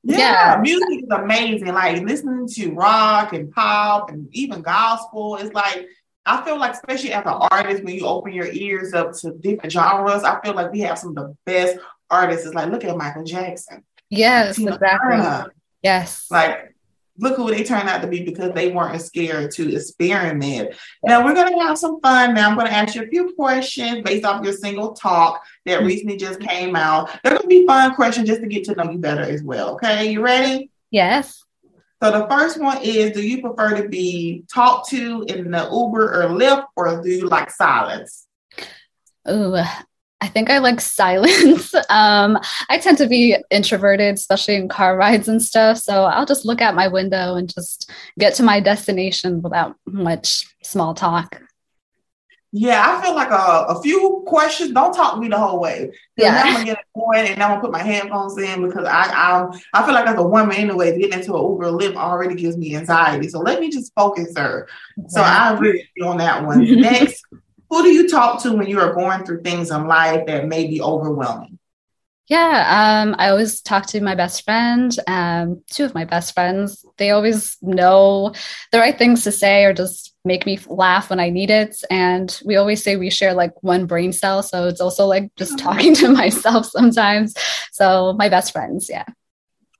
yeah, 0.04 0.54
yeah, 0.54 0.60
music 0.60 1.04
is 1.04 1.10
amazing. 1.10 1.68
Like 1.68 2.02
listening 2.02 2.48
to 2.48 2.72
rock 2.72 3.34
and 3.34 3.52
pop 3.52 4.10
and 4.10 4.28
even 4.32 4.62
gospel 4.62 5.36
is 5.36 5.52
like 5.52 5.86
I 6.24 6.44
feel 6.44 6.58
like, 6.58 6.72
especially 6.72 7.12
as 7.12 7.24
an 7.26 7.32
artist, 7.50 7.82
when 7.82 7.94
you 7.94 8.06
open 8.06 8.32
your 8.32 8.46
ears 8.46 8.94
up 8.94 9.12
to 9.18 9.32
different 9.32 9.72
genres, 9.72 10.22
I 10.22 10.40
feel 10.40 10.54
like 10.54 10.72
we 10.72 10.80
have 10.80 10.98
some 10.98 11.10
of 11.10 11.16
the 11.16 11.36
best 11.44 11.78
artists. 12.10 12.46
It's 12.46 12.54
like, 12.54 12.70
look 12.70 12.84
at 12.84 12.96
Michael 12.96 13.24
Jackson. 13.24 13.84
Yes, 14.08 14.58
exactly. 14.58 15.52
Yes. 15.82 16.26
Like, 16.30 16.74
look 17.18 17.36
who 17.36 17.50
they 17.50 17.64
turned 17.64 17.88
out 17.88 18.02
to 18.02 18.06
be 18.06 18.22
because 18.22 18.52
they 18.52 18.70
weren't 18.70 19.00
scared 19.00 19.50
to 19.52 19.74
experiment. 19.74 20.74
Now, 21.02 21.24
we're 21.24 21.34
going 21.34 21.52
to 21.52 21.64
have 21.64 21.76
some 21.76 22.00
fun. 22.00 22.34
Now, 22.34 22.48
I'm 22.48 22.56
going 22.56 22.66
to 22.66 22.72
ask 22.72 22.94
you 22.94 23.02
a 23.02 23.08
few 23.08 23.34
questions 23.34 24.02
based 24.02 24.24
off 24.24 24.44
your 24.44 24.52
single 24.52 24.92
talk 24.92 25.42
that 25.66 25.78
mm-hmm. 25.78 25.86
recently 25.86 26.16
just 26.16 26.40
came 26.40 26.76
out. 26.76 27.10
They're 27.22 27.32
going 27.32 27.42
to 27.42 27.48
be 27.48 27.66
fun 27.66 27.94
questions 27.94 28.28
just 28.28 28.42
to 28.42 28.46
get 28.46 28.64
to 28.64 28.74
know 28.74 28.90
you 28.90 28.98
better 28.98 29.22
as 29.22 29.42
well. 29.42 29.74
Okay, 29.74 30.12
you 30.12 30.22
ready? 30.22 30.70
Yes. 30.90 31.42
So 32.02 32.10
the 32.10 32.26
first 32.26 32.60
one 32.60 32.82
is 32.82 33.12
do 33.12 33.22
you 33.22 33.40
prefer 33.40 33.76
to 33.80 33.88
be 33.88 34.42
talked 34.52 34.88
to 34.90 35.24
in 35.28 35.52
the 35.52 35.68
Uber 35.70 36.22
or 36.22 36.30
Lyft 36.30 36.66
or 36.74 37.00
do 37.00 37.08
you 37.08 37.28
like 37.28 37.48
silence? 37.48 38.26
Oh, 39.24 39.64
I 40.20 40.26
think 40.26 40.50
I 40.50 40.58
like 40.58 40.80
silence. 40.80 41.72
um, 41.90 42.38
I 42.68 42.78
tend 42.78 42.98
to 42.98 43.06
be 43.06 43.36
introverted, 43.50 44.14
especially 44.14 44.56
in 44.56 44.68
car 44.68 44.96
rides 44.96 45.28
and 45.28 45.40
stuff. 45.40 45.78
So 45.78 46.04
I'll 46.04 46.26
just 46.26 46.44
look 46.44 46.60
out 46.60 46.74
my 46.74 46.88
window 46.88 47.36
and 47.36 47.52
just 47.52 47.90
get 48.18 48.34
to 48.34 48.42
my 48.42 48.58
destination 48.58 49.40
without 49.42 49.76
much 49.86 50.44
small 50.64 50.94
talk. 50.94 51.40
Yeah, 52.54 52.84
I 52.86 53.02
feel 53.02 53.14
like 53.14 53.30
a, 53.30 53.64
a 53.72 53.80
few 53.80 54.22
questions. 54.26 54.72
Don't 54.72 54.94
talk 54.94 55.14
to 55.14 55.20
me 55.20 55.28
the 55.28 55.38
whole 55.38 55.58
way. 55.58 55.90
Yeah, 56.18 56.42
I'm 56.44 56.52
gonna 56.52 56.64
get 56.66 56.84
annoyed 56.94 57.30
and 57.30 57.42
I'm 57.42 57.50
gonna 57.52 57.60
put 57.62 57.72
my 57.72 57.82
headphones 57.82 58.36
in 58.36 58.66
because 58.66 58.86
I 58.86 59.04
I 59.04 59.58
I 59.72 59.84
feel 59.86 59.94
like 59.94 60.06
as 60.06 60.18
a 60.18 60.22
woman 60.22 60.54
anyway, 60.54 60.98
getting 60.98 61.18
into 61.18 61.34
an 61.34 61.50
Uber 61.50 61.70
Lyft 61.70 61.96
already 61.96 62.34
gives 62.34 62.58
me 62.58 62.76
anxiety. 62.76 63.28
So 63.28 63.38
let 63.40 63.58
me 63.58 63.70
just 63.70 63.94
focus, 63.94 64.34
sir. 64.34 64.68
So 65.08 65.22
I 65.22 65.54
agree 65.54 65.88
on 66.04 66.18
that 66.18 66.44
one. 66.44 66.62
Next, 66.80 67.24
who 67.70 67.82
do 67.82 67.88
you 67.88 68.06
talk 68.06 68.42
to 68.42 68.52
when 68.52 68.66
you 68.66 68.78
are 68.80 68.92
going 68.92 69.24
through 69.24 69.40
things 69.40 69.70
in 69.70 69.86
life 69.86 70.26
that 70.26 70.46
may 70.46 70.66
be 70.66 70.82
overwhelming? 70.82 71.58
Yeah, 72.32 73.02
um, 73.02 73.14
I 73.18 73.28
always 73.28 73.60
talk 73.60 73.84
to 73.88 74.00
my 74.00 74.14
best 74.14 74.46
friend, 74.46 74.90
um, 75.06 75.62
two 75.70 75.84
of 75.84 75.92
my 75.94 76.06
best 76.06 76.32
friends. 76.32 76.82
They 76.96 77.10
always 77.10 77.58
know 77.60 78.32
the 78.70 78.78
right 78.78 78.96
things 78.96 79.24
to 79.24 79.30
say 79.30 79.66
or 79.66 79.74
just 79.74 80.14
make 80.24 80.46
me 80.46 80.58
laugh 80.66 81.10
when 81.10 81.20
I 81.20 81.28
need 81.28 81.50
it. 81.50 81.76
And 81.90 82.34
we 82.46 82.56
always 82.56 82.82
say 82.82 82.96
we 82.96 83.10
share 83.10 83.34
like 83.34 83.62
one 83.62 83.84
brain 83.84 84.14
cell. 84.14 84.42
So 84.42 84.66
it's 84.66 84.80
also 84.80 85.04
like 85.04 85.30
just 85.36 85.58
talking 85.58 85.94
to 85.96 86.08
myself 86.22 86.64
sometimes. 86.64 87.34
So 87.70 88.14
my 88.14 88.30
best 88.30 88.52
friends, 88.52 88.88
yeah. 88.88 89.04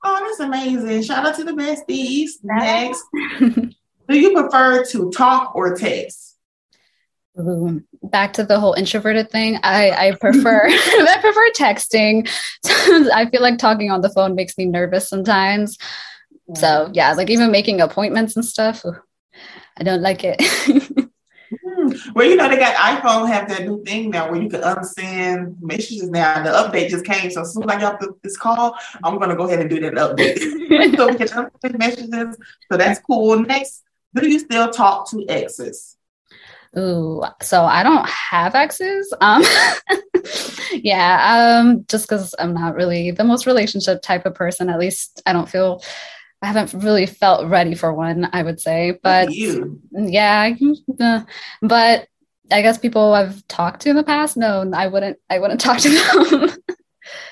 Oh, 0.03 0.23
that's 0.23 0.39
amazing. 0.39 1.01
Shout 1.01 1.25
out 1.25 1.35
to 1.37 1.43
the 1.43 1.53
besties. 1.53 2.33
Next. 2.43 3.03
Do 4.09 4.19
you 4.19 4.31
prefer 4.39 4.85
to 4.91 5.09
talk 5.09 5.55
or 5.55 5.75
text? 5.75 6.32
Ooh, 7.39 7.81
back 8.03 8.33
to 8.33 8.43
the 8.43 8.59
whole 8.59 8.73
introverted 8.73 9.31
thing. 9.31 9.59
I, 9.63 9.91
I 9.91 10.15
prefer 10.15 10.67
I 10.69 11.17
prefer 11.19 11.49
texting. 11.51 12.29
I 13.11 13.27
feel 13.31 13.41
like 13.41 13.57
talking 13.57 13.89
on 13.89 14.01
the 14.01 14.09
phone 14.09 14.35
makes 14.35 14.57
me 14.57 14.65
nervous 14.65 15.09
sometimes. 15.09 15.77
So 16.55 16.91
yeah, 16.93 17.13
like 17.13 17.29
even 17.29 17.51
making 17.51 17.81
appointments 17.81 18.35
and 18.35 18.45
stuff. 18.45 18.85
I 19.77 19.83
don't 19.83 20.01
like 20.01 20.23
it. 20.23 20.41
Hmm. 21.63 21.89
Well, 22.15 22.27
you 22.27 22.35
know, 22.35 22.49
they 22.49 22.57
got 22.57 22.75
iPhone 22.75 23.27
have 23.27 23.47
that 23.49 23.63
new 23.63 23.83
thing 23.83 24.09
now 24.09 24.31
where 24.31 24.41
you 24.41 24.49
can 24.49 24.61
unsend 24.61 25.61
messages 25.61 26.09
now. 26.09 26.41
The 26.43 26.49
update 26.49 26.89
just 26.89 27.05
came. 27.05 27.29
So 27.29 27.41
as 27.41 27.53
soon 27.53 27.69
as 27.69 27.75
I 27.75 27.79
got 27.79 28.01
this 28.23 28.37
call, 28.37 28.75
I'm 29.03 29.19
gonna 29.19 29.35
go 29.35 29.45
ahead 29.45 29.59
and 29.59 29.69
do 29.69 29.79
that 29.81 29.93
update. 29.93 30.39
so 30.97 31.07
we 31.07 31.15
can 31.15 31.27
unsend 31.27 31.77
messages. 31.77 32.37
So 32.71 32.77
that's 32.77 32.99
cool. 33.01 33.39
Next, 33.39 33.83
do 34.15 34.27
you 34.27 34.39
still 34.39 34.69
talk 34.71 35.09
to 35.11 35.25
exes? 35.29 35.97
Ooh, 36.77 37.23
so 37.41 37.63
I 37.63 37.83
don't 37.83 38.07
have 38.09 38.55
exes. 38.55 39.13
Um, 39.21 39.43
yeah, 40.73 41.59
um, 41.61 41.85
just 41.87 42.07
because 42.07 42.33
I'm 42.39 42.53
not 42.53 42.75
really 42.75 43.11
the 43.11 43.23
most 43.23 43.45
relationship 43.45 44.01
type 44.01 44.25
of 44.25 44.33
person. 44.33 44.69
At 44.69 44.79
least 44.79 45.21
I 45.25 45.33
don't 45.33 45.49
feel 45.49 45.83
I 46.41 46.47
haven't 46.47 46.83
really 46.83 47.05
felt 47.05 47.47
ready 47.47 47.75
for 47.75 47.93
one, 47.93 48.27
I 48.33 48.41
would 48.41 48.59
say. 48.59 48.99
But 49.03 49.29
yeah, 49.31 50.55
uh, 50.99 51.21
but 51.61 52.07
I 52.51 52.61
guess 52.61 52.77
people 52.77 53.13
I've 53.13 53.47
talked 53.47 53.81
to 53.83 53.89
in 53.89 53.95
the 53.95 54.03
past, 54.03 54.35
no, 54.35 54.69
I 54.73 54.87
wouldn't 54.87 55.19
I 55.29 55.39
wouldn't 55.39 55.61
talk 55.61 55.77
to 55.79 55.89
them. 55.89 56.49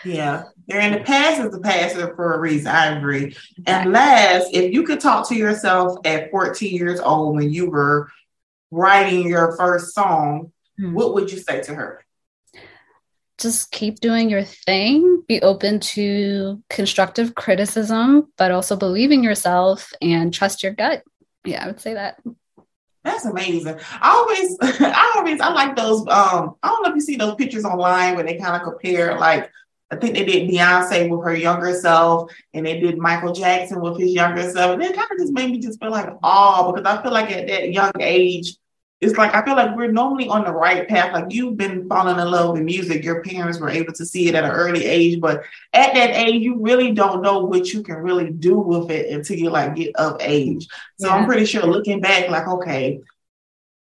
yeah. 0.06 0.44
They're 0.68 0.80
in 0.80 0.94
the 0.94 1.02
past 1.02 1.42
is 1.42 1.52
the 1.52 1.60
past 1.60 1.96
for 2.16 2.36
a 2.36 2.40
reason. 2.40 2.68
I 2.68 2.98
agree. 2.98 3.36
And 3.66 3.92
last, 3.92 4.48
if 4.54 4.72
you 4.72 4.84
could 4.84 5.02
talk 5.02 5.28
to 5.28 5.36
yourself 5.36 5.98
at 6.06 6.32
14 6.32 6.74
years 6.74 7.02
old 7.02 7.36
when 7.36 7.52
you 7.52 7.70
were 7.70 8.10
writing 8.72 9.28
your 9.28 9.56
first 9.58 9.94
song, 9.94 10.52
mm-hmm. 10.80 10.94
what 10.94 11.14
would 11.14 11.32
you 11.32 11.38
say 11.40 11.62
to 11.64 11.76
her? 11.76 12.04
just 13.42 13.72
keep 13.72 14.00
doing 14.00 14.30
your 14.30 14.44
thing, 14.44 15.24
be 15.28 15.42
open 15.42 15.80
to 15.80 16.62
constructive 16.70 17.36
criticism, 17.36 18.32
but 18.38 18.52
also 18.52 18.76
believe 18.76 19.12
in 19.12 19.24
yourself 19.24 19.92
and 20.02 20.34
trust 20.34 20.64
your 20.64 20.74
gut. 20.74 21.04
Yeah, 21.44 21.64
I 21.64 21.68
would 21.68 21.82
say 21.82 21.96
that. 21.96 22.22
That's 23.04 23.26
amazing. 23.26 23.80
I 24.00 24.10
always, 24.12 24.58
I 24.62 25.14
always, 25.18 25.42
I 25.42 25.50
like 25.50 25.76
those. 25.76 26.02
Um, 26.02 26.56
I 26.62 26.68
don't 26.68 26.84
know 26.84 26.90
if 26.90 26.96
you 26.96 27.02
see 27.02 27.16
those 27.16 27.36
pictures 27.36 27.66
online 27.66 28.16
where 28.16 28.24
they 28.24 28.38
kind 28.38 28.56
of 28.56 28.62
compare, 28.62 29.18
like 29.18 29.50
I 29.92 29.98
think 29.98 30.16
they 30.16 30.24
did 30.24 30.50
Beyonce 30.50 31.10
with 31.10 31.24
her 31.26 31.36
younger 31.36 31.74
self, 31.74 32.32
and 32.54 32.66
they 32.66 32.80
did 32.80 32.98
Michael 32.98 33.34
Jackson 33.34 33.82
with 33.82 34.00
his 34.00 34.14
younger 34.14 34.50
self, 34.50 34.74
and 34.74 34.82
it 34.82 34.96
kind 34.96 35.08
of 35.12 35.18
just 35.18 35.34
made 35.34 35.52
me 35.52 35.60
just 35.60 35.80
feel 35.80 35.92
like 35.92 36.10
oh, 36.24 36.72
because 36.72 36.86
I 36.86 37.02
feel 37.04 37.12
like 37.12 37.30
at 37.32 37.48
that 37.48 37.74
young 37.74 37.92
age, 38.00 38.56
it's 39.02 39.18
like 39.18 39.34
I 39.34 39.44
feel 39.44 39.56
like 39.56 39.76
we're 39.76 39.92
normally 39.92 40.30
on 40.30 40.46
the 40.46 40.54
right 40.54 40.88
path. 40.88 41.12
Like 41.12 41.34
you've 41.34 41.58
been 41.58 41.90
falling 41.90 42.20
in 42.20 42.32
love 42.32 42.54
with 42.54 42.62
music. 42.62 43.04
Your 43.04 43.22
parents 43.24 43.60
were 43.60 43.70
able 43.70 43.92
to 43.94 44.06
see 44.06 44.30
it 44.30 44.36
at 44.36 44.46
an 44.46 44.52
early 44.52 44.86
age, 44.86 45.20
but 45.20 45.44
at 45.74 45.94
that 45.94 46.12
age, 46.12 46.42
you 46.42 46.62
really 46.62 46.94
don't 46.94 47.22
know 47.22 47.40
what 47.40 47.74
you 47.74 47.84
can 47.84 47.98
really 47.98 48.32
do 48.32 48.58
with 48.60 48.92
it 48.92 49.10
until 49.10 49.38
you 49.38 49.50
like 49.50 49.76
get 49.76 49.96
of 49.98 50.18
age. 50.22 50.68
So 51.00 51.08
yeah. 51.08 51.16
I'm 51.16 51.26
pretty 51.26 51.46
sure 51.46 51.64
looking 51.64 52.00
back, 52.00 52.30
like, 52.30 52.48
okay, 52.48 53.02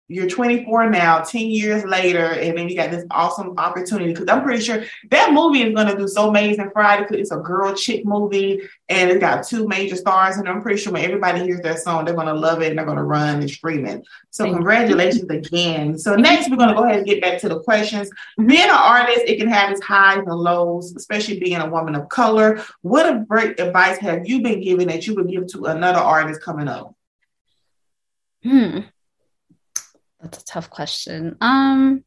you're 0.09 0.29
24 0.29 0.91
now, 0.91 1.21
10 1.21 1.47
years 1.47 1.85
later, 1.85 2.33
and 2.33 2.59
then 2.59 2.69
you 2.69 2.77
got 2.77 2.91
this 2.91 3.05
awesome 3.11 3.55
opportunity. 3.57 4.13
Because 4.13 4.29
I'm 4.29 4.43
pretty 4.43 4.63
sure 4.63 4.85
that 5.11 5.33
movie 5.33 5.63
is 5.63 5.75
going 5.75 5.87
to 5.87 5.97
do 5.97 6.07
so 6.07 6.29
amazing 6.29 6.71
Friday 6.73 7.03
because 7.03 7.17
it's 7.17 7.31
a 7.31 7.39
girl 7.39 7.75
chick 7.75 8.05
movie 8.05 8.61
and 8.89 9.11
it's 9.11 9.21
got 9.21 9.47
two 9.47 9.67
major 9.67 9.97
stars. 9.97 10.37
And 10.37 10.49
I'm 10.49 10.61
pretty 10.61 10.81
sure 10.81 10.93
when 10.93 11.05
everybody 11.05 11.45
hears 11.45 11.61
that 11.63 11.79
song, 11.79 12.05
they're 12.05 12.15
going 12.15 12.27
to 12.27 12.35
love 12.35 12.61
it 12.61 12.69
and 12.71 12.79
they're 12.79 12.85
going 12.85 12.99
to 12.99 13.05
run 13.05 13.41
and 13.41 13.51
stream 13.51 13.87
it. 13.87 14.07
So, 14.31 14.45
Thank 14.45 14.57
congratulations 14.57 15.25
you. 15.31 15.39
again. 15.39 15.99
So, 15.99 16.15
next, 16.17 16.51
we're 16.51 16.57
going 16.57 16.71
to 16.71 16.75
go 16.75 16.85
ahead 16.85 16.99
and 16.99 17.07
get 17.07 17.23
back 17.23 17.41
to 17.41 17.49
the 17.49 17.61
questions. 17.61 18.11
Being 18.37 18.65
an 18.65 18.71
artist, 18.71 19.23
it 19.27 19.38
can 19.38 19.49
have 19.49 19.71
its 19.71 19.83
highs 19.83 20.19
and 20.19 20.27
lows, 20.27 20.95
especially 20.95 21.38
being 21.38 21.61
a 21.61 21.71
woman 21.71 21.95
of 21.95 22.09
color. 22.09 22.62
What 22.83 23.29
great 23.29 23.59
advice 23.59 23.99
have 23.99 24.29
you 24.29 24.43
been 24.43 24.61
given 24.61 24.88
that 24.88 25.07
you 25.07 25.15
would 25.15 25.29
give 25.29 25.47
to 25.49 25.67
another 25.67 26.01
artist 26.01 26.43
coming 26.43 26.69
up? 26.69 26.95
Hmm. 28.43 28.81
That's 30.23 30.43
a 30.43 30.45
tough 30.45 30.71
question. 30.71 31.37
Um, 31.41 32.05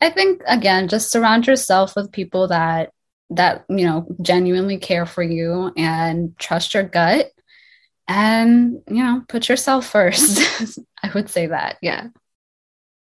I 0.00 0.10
think 0.10 0.42
again, 0.46 0.88
just 0.88 1.10
surround 1.10 1.46
yourself 1.46 1.96
with 1.96 2.12
people 2.12 2.48
that 2.48 2.90
that 3.30 3.64
you 3.68 3.86
know 3.86 4.06
genuinely 4.22 4.78
care 4.78 5.06
for 5.06 5.22
you 5.22 5.72
and 5.76 6.38
trust 6.38 6.74
your 6.74 6.84
gut 6.84 7.30
and 8.06 8.82
you 8.88 9.02
know 9.02 9.22
put 9.28 9.48
yourself 9.48 9.86
first 9.86 10.78
i 11.02 11.10
would 11.12 11.28
say 11.28 11.48
that 11.48 11.76
yeah 11.82 12.06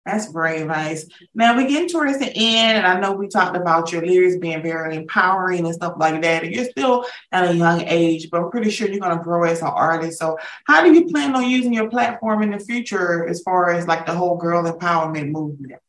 that's 0.10 0.32
great 0.32 0.62
advice. 0.62 1.06
Now 1.34 1.56
we're 1.56 1.68
getting 1.68 1.90
towards 1.90 2.20
the 2.20 2.32
end, 2.36 2.80
and 2.80 2.88
I 2.88 3.00
know 3.00 3.14
we 3.14 3.28
talked 3.28 3.56
about 3.56 3.92
your 3.92 4.06
lyrics 4.06 4.38
being 4.38 4.62
very 4.62 4.96
empowering 4.96 5.66
and 5.66 5.74
stuff 5.74 5.94
like 5.98 6.22
that. 6.22 6.44
And 6.44 6.54
you're 6.54 6.66
still 6.66 7.06
at 7.32 7.50
a 7.50 7.56
young 7.56 7.82
age, 7.82 8.30
but 8.30 8.42
I'm 8.42 8.52
pretty 8.52 8.72
sure 8.72 8.88
you're 8.88 9.00
going 9.00 9.18
to 9.18 9.24
grow 9.24 9.44
as 9.44 9.62
an 9.62 9.68
artist. 9.68 10.20
So, 10.20 10.38
how 10.66 10.84
do 10.84 10.94
you 10.94 11.08
plan 11.08 11.36
on 11.36 11.50
using 11.50 11.74
your 11.74 11.90
platform 11.90 12.44
in 12.44 12.52
the 12.52 12.60
future 12.60 13.28
as 13.28 13.42
far 13.42 13.72
as 13.72 13.88
like 13.88 14.06
the 14.06 14.14
whole 14.14 14.38
girl 14.38 14.64
empowerment 14.64 15.32
movement? 15.32 15.82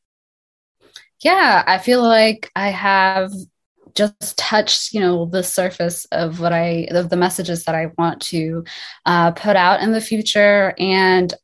Yeah, 1.22 1.62
I 1.66 1.78
feel 1.78 2.02
like 2.02 2.50
I 2.56 2.68
have 2.68 3.32
just 3.94 4.38
touched 4.38 4.94
you 4.94 5.00
know 5.00 5.26
the 5.26 5.42
surface 5.42 6.04
of 6.12 6.38
what 6.38 6.52
i 6.52 6.86
of 6.92 7.10
the 7.10 7.16
messages 7.16 7.64
that 7.64 7.74
i 7.74 7.90
want 7.98 8.22
to 8.22 8.64
uh, 9.04 9.32
put 9.32 9.56
out 9.56 9.80
in 9.80 9.90
the 9.90 10.00
future 10.00 10.72
and 10.78 11.34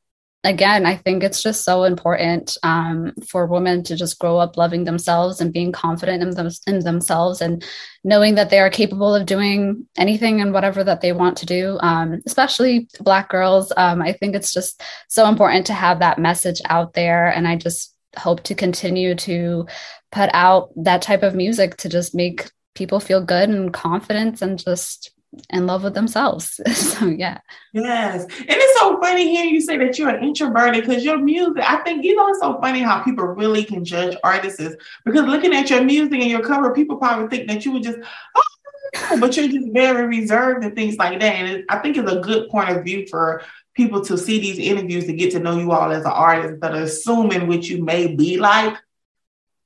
again, 0.47 0.87
I 0.87 0.97
think 0.97 1.25
it's 1.25 1.43
just 1.43 1.65
so 1.65 1.83
important 1.83 2.57
um, 2.63 3.13
for 3.29 3.47
women 3.47 3.83
to 3.85 3.97
just 3.97 4.19
grow 4.19 4.39
up 4.39 4.57
loving 4.57 4.85
themselves 4.85 5.41
and 5.41 5.53
being 5.53 5.73
confident 5.73 6.23
in, 6.23 6.31
them, 6.31 6.49
in 6.67 6.79
themselves 6.81 7.41
and 7.41 7.65
knowing 8.05 8.37
that 8.37 8.51
they 8.51 8.61
are 8.61 8.71
capable 8.71 9.13
of 9.13 9.27
doing 9.27 9.87
anything 9.99 10.41
and 10.41 10.53
whatever 10.53 10.85
that 10.85 11.01
they 11.01 11.13
want 11.13 11.37
to 11.39 11.47
do, 11.47 11.79
um, 11.81 12.23
especially 12.27 12.89
Black 13.01 13.29
girls. 13.29 13.73
Um, 13.77 14.01
I 14.01 14.13
think 14.13 14.37
it's 14.37 14.55
just 14.55 14.81
so 15.09 15.29
important 15.29 15.67
to 15.67 15.73
have 15.73 15.99
that 15.99 16.19
message 16.19 16.61
out 16.67 16.95
there. 16.95 17.27
And 17.27 17.49
I 17.49 17.57
just 17.57 17.93
hope 18.17 18.45
to 18.45 18.55
continue 18.55 19.17
to 19.17 19.67
put 20.13 20.31
out 20.33 20.71
that 20.77 21.03
type 21.03 21.25
of 21.25 21.35
music 21.35 21.77
to 21.79 21.89
just 21.89 22.15
make 22.15 22.51
people 22.75 23.01
feel 23.01 23.21
good 23.21 23.49
and 23.49 23.73
confident 23.73 24.41
and 24.43 24.63
just 24.63 25.11
in 25.51 25.67
love 25.67 25.83
with 25.85 25.95
themselves. 25.95 26.61
so 26.75 27.07
yeah. 27.07 27.39
Yes. 27.73 28.25
And 28.25 28.47
it's 28.49 28.81
so 28.81 29.01
funny 29.01 29.31
hearing 29.31 29.51
you 29.51 29.61
say 29.61 29.77
that 29.79 29.99
you're 29.99 30.09
an 30.09 30.25
introverted 30.25 30.85
because 30.85 31.05
your 31.05 31.19
music, 31.19 31.63
I 31.67 31.77
think 31.79 32.05
you 32.05 32.17
know 32.17 32.29
it's 32.29 32.41
so 32.41 32.61
funny 32.61 32.81
how 32.81 33.03
people 33.03 33.25
really 33.25 33.65
can 33.65 33.85
judge 33.85 34.17
artists 34.25 34.77
because 35.05 35.27
looking 35.27 35.55
at 35.55 35.71
your 35.71 35.83
music 35.83 36.21
and 36.21 36.31
your 36.31 36.43
cover, 36.43 36.73
people 36.73 36.97
probably 36.97 37.29
think 37.29 37.49
that 37.49 37.65
you 37.65 37.73
would 37.73 37.83
just 37.83 37.99
oh, 38.37 39.19
but 39.21 39.37
you're 39.37 39.49
just 39.49 39.73
very 39.73 40.07
reserved 40.07 40.65
and 40.65 40.75
things 40.75 40.97
like 40.97 41.21
that. 41.21 41.35
And 41.35 41.49
it, 41.49 41.65
I 41.69 41.79
think 41.79 41.97
it's 41.97 42.11
a 42.11 42.21
good 42.21 42.49
point 42.49 42.71
of 42.71 42.85
view 42.85 43.07
for 43.07 43.43
people 43.75 44.01
to 44.03 44.17
see 44.17 44.41
these 44.41 44.59
interviews 44.59 45.05
to 45.07 45.13
get 45.13 45.33
to 45.33 45.39
know 45.39 45.59
you 45.59 45.71
all 45.73 45.93
as 45.93 46.05
an 46.05 46.11
artist 46.11 46.61
that 46.61 46.75
are 46.75 46.83
assuming 46.83 47.47
what 47.47 47.69
you 47.69 47.85
may 47.85 48.15
be 48.15 48.39
like 48.39 48.77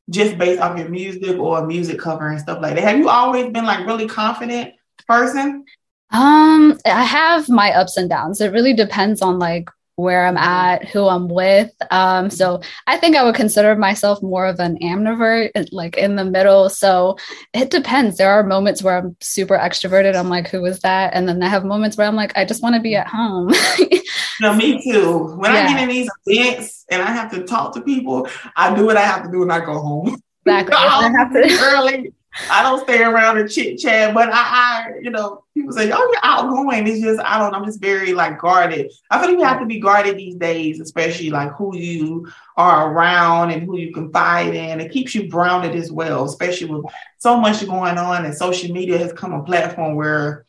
just 0.08 0.36
based 0.36 0.60
off 0.60 0.76
your 0.76 0.88
music 0.88 1.38
or 1.38 1.64
music 1.64 1.98
cover 1.98 2.28
and 2.28 2.40
stuff 2.40 2.60
like 2.60 2.74
that. 2.74 2.82
Have 2.82 2.98
you 2.98 3.08
always 3.08 3.50
been 3.50 3.64
like 3.64 3.86
really 3.86 4.08
confident 4.08 4.74
person? 5.10 5.64
Um, 6.12 6.78
I 6.86 7.04
have 7.04 7.48
my 7.48 7.72
ups 7.72 7.96
and 7.96 8.08
downs. 8.08 8.40
It 8.40 8.52
really 8.52 8.74
depends 8.74 9.22
on 9.22 9.38
like 9.38 9.68
where 9.96 10.26
I'm 10.26 10.36
at, 10.36 10.88
who 10.88 11.06
I'm 11.06 11.28
with. 11.28 11.70
Um, 11.90 12.30
so 12.30 12.62
I 12.86 12.96
think 12.96 13.16
I 13.16 13.24
would 13.24 13.34
consider 13.34 13.76
myself 13.76 14.22
more 14.22 14.46
of 14.46 14.58
an 14.58 14.78
ambivert, 14.78 15.68
like 15.72 15.98
in 15.98 16.16
the 16.16 16.24
middle. 16.24 16.70
So 16.70 17.18
it 17.52 17.70
depends. 17.70 18.16
There 18.16 18.30
are 18.30 18.42
moments 18.42 18.82
where 18.82 18.96
I'm 18.96 19.16
super 19.20 19.58
extroverted. 19.58 20.16
I'm 20.16 20.30
like, 20.30 20.48
who 20.48 20.64
is 20.64 20.80
that? 20.80 21.12
And 21.14 21.28
then 21.28 21.42
I 21.42 21.48
have 21.48 21.64
moments 21.64 21.96
where 21.96 22.06
I'm 22.06 22.16
like, 22.16 22.36
I 22.36 22.44
just 22.44 22.62
want 22.62 22.76
to 22.76 22.80
be 22.80 22.96
at 22.96 23.08
home. 23.08 23.52
no, 24.40 24.54
me 24.54 24.82
too. 24.82 25.36
When 25.36 25.52
yeah. 25.52 25.64
I 25.64 25.68
get 25.68 25.82
in 25.82 25.88
these 25.88 26.10
events 26.26 26.86
and 26.90 27.02
I 27.02 27.12
have 27.12 27.30
to 27.32 27.44
talk 27.44 27.74
to 27.74 27.82
people, 27.82 28.26
I 28.56 28.74
do 28.74 28.86
what 28.86 28.96
I 28.96 29.02
have 29.02 29.24
to 29.24 29.30
do 29.30 29.42
and 29.42 29.52
I 29.52 29.60
go 29.60 29.78
home. 29.78 30.20
Exactly. 30.46 30.74
I 30.78 31.12
have 31.18 31.32
to 31.32 31.58
early. 31.62 32.12
I 32.48 32.62
don't 32.62 32.82
stay 32.84 33.02
around 33.02 33.38
and 33.38 33.50
chit 33.50 33.78
chat, 33.78 34.14
but 34.14 34.28
I, 34.28 34.32
I, 34.32 34.86
you 35.02 35.10
know, 35.10 35.44
people 35.52 35.72
say, 35.72 35.90
"Oh, 35.90 35.98
you're 36.12 36.20
outgoing." 36.22 36.86
It's 36.86 37.00
just 37.00 37.20
I 37.20 37.38
don't. 37.38 37.54
I'm 37.54 37.64
just 37.64 37.80
very 37.80 38.12
like 38.12 38.38
guarded. 38.38 38.92
I 39.10 39.18
feel 39.18 39.30
like 39.30 39.38
you 39.38 39.44
have 39.44 39.58
to 39.60 39.66
be 39.66 39.80
guarded 39.80 40.16
these 40.16 40.36
days, 40.36 40.80
especially 40.80 41.30
like 41.30 41.52
who 41.52 41.76
you 41.76 42.30
are 42.56 42.92
around 42.92 43.50
and 43.50 43.62
who 43.62 43.76
you 43.76 43.92
confide 43.92 44.54
in. 44.54 44.80
It 44.80 44.92
keeps 44.92 45.14
you 45.14 45.28
grounded 45.28 45.74
as 45.74 45.90
well, 45.90 46.24
especially 46.24 46.68
with 46.68 46.84
so 47.18 47.36
much 47.36 47.66
going 47.66 47.98
on 47.98 48.24
and 48.24 48.34
social 48.34 48.72
media 48.72 48.98
has 48.98 49.12
come 49.12 49.32
a 49.32 49.42
platform 49.42 49.96
where 49.96 50.46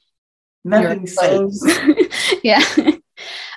nothing's 0.64 1.16
safe. 1.16 1.52
yeah, 2.44 2.64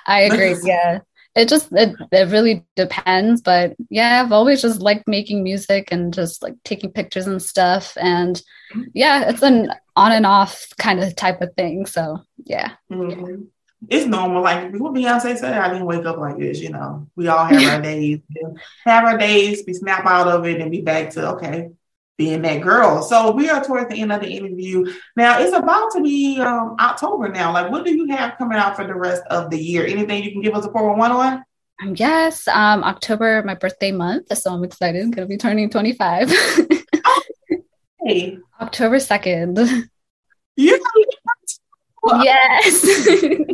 I 0.07 0.21
agree. 0.31 0.55
yeah 0.63 1.01
it 1.35 1.49
just 1.49 1.71
it, 1.73 1.95
it 2.11 2.29
really 2.29 2.65
depends 2.75 3.41
but 3.41 3.75
yeah 3.89 4.21
i've 4.21 4.31
always 4.31 4.61
just 4.61 4.79
liked 4.79 5.07
making 5.07 5.43
music 5.43 5.89
and 5.91 6.13
just 6.13 6.41
like 6.41 6.55
taking 6.63 6.91
pictures 6.91 7.27
and 7.27 7.41
stuff 7.41 7.97
and 7.99 8.41
yeah 8.93 9.29
it's 9.29 9.41
an 9.41 9.71
on 9.95 10.11
and 10.11 10.25
off 10.25 10.67
kind 10.77 11.03
of 11.03 11.15
type 11.15 11.41
of 11.41 11.53
thing 11.55 11.85
so 11.85 12.21
yeah. 12.43 12.71
Mm-hmm. 12.91 13.43
it's 13.89 14.05
normal 14.05 14.41
like 14.41 14.73
what 14.75 14.93
beyonce 14.93 15.37
said 15.37 15.53
i 15.53 15.69
didn't 15.69 15.85
wake 15.85 16.05
up 16.05 16.17
like 16.17 16.37
this 16.37 16.59
you 16.59 16.69
know. 16.69 17.07
We 17.15 17.27
all 17.27 17.45
have 17.45 17.73
our 17.73 17.81
days. 17.91 18.19
Have 18.85 19.05
our 19.05 19.17
days 19.17 19.63
we 19.65 19.73
snap 19.73 20.05
out 20.05 20.27
of 20.27 20.45
it 20.45 20.61
and 20.61 20.71
be 20.71 20.81
back 20.81 21.11
to 21.11 21.29
okay 21.33 21.69
being 22.17 22.41
that 22.43 22.61
girl. 22.61 23.01
So 23.01 23.31
we 23.31 23.49
are 23.49 23.63
towards 23.63 23.89
the 23.89 24.01
end 24.01 24.11
of 24.11 24.21
the 24.21 24.29
interview. 24.29 24.85
Now 25.15 25.39
it's 25.39 25.53
about 25.53 25.91
to 25.91 26.01
be 26.01 26.39
um, 26.39 26.75
October 26.79 27.29
now. 27.29 27.53
Like, 27.53 27.71
what 27.71 27.85
do 27.85 27.93
you 27.93 28.07
have 28.07 28.37
coming 28.37 28.57
out 28.57 28.75
for 28.75 28.85
the 28.85 28.95
rest 28.95 29.23
of 29.29 29.49
the 29.49 29.57
year? 29.57 29.85
Anything 29.85 30.23
you 30.23 30.31
can 30.31 30.41
give 30.41 30.53
us 30.53 30.65
a 30.65 30.71
411 30.71 31.43
on? 31.81 31.95
Yes, 31.95 32.47
um, 32.47 32.83
October, 32.83 33.43
my 33.43 33.55
birthday 33.55 33.91
month. 33.91 34.35
So 34.37 34.53
I'm 34.53 34.63
excited. 34.63 35.03
I'm 35.03 35.11
going 35.11 35.27
to 35.27 35.29
be 35.29 35.37
turning 35.37 35.69
25. 35.69 36.31
hey. 38.01 38.37
October 38.61 38.97
2nd. 38.97 39.89
Yeah. 40.55 40.77
Yes. 42.21 42.85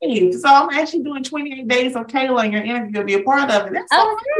So 0.00 0.42
I'm 0.44 0.70
actually 0.70 1.02
doing 1.02 1.24
28 1.24 1.66
days 1.66 1.96
of 1.96 2.06
Kayla 2.06 2.44
and 2.44 2.52
your 2.52 2.62
interview 2.62 2.98
will 2.98 3.04
be 3.04 3.14
a 3.14 3.22
part 3.24 3.50
of 3.50 3.66
it. 3.66 3.72
That's 3.72 3.92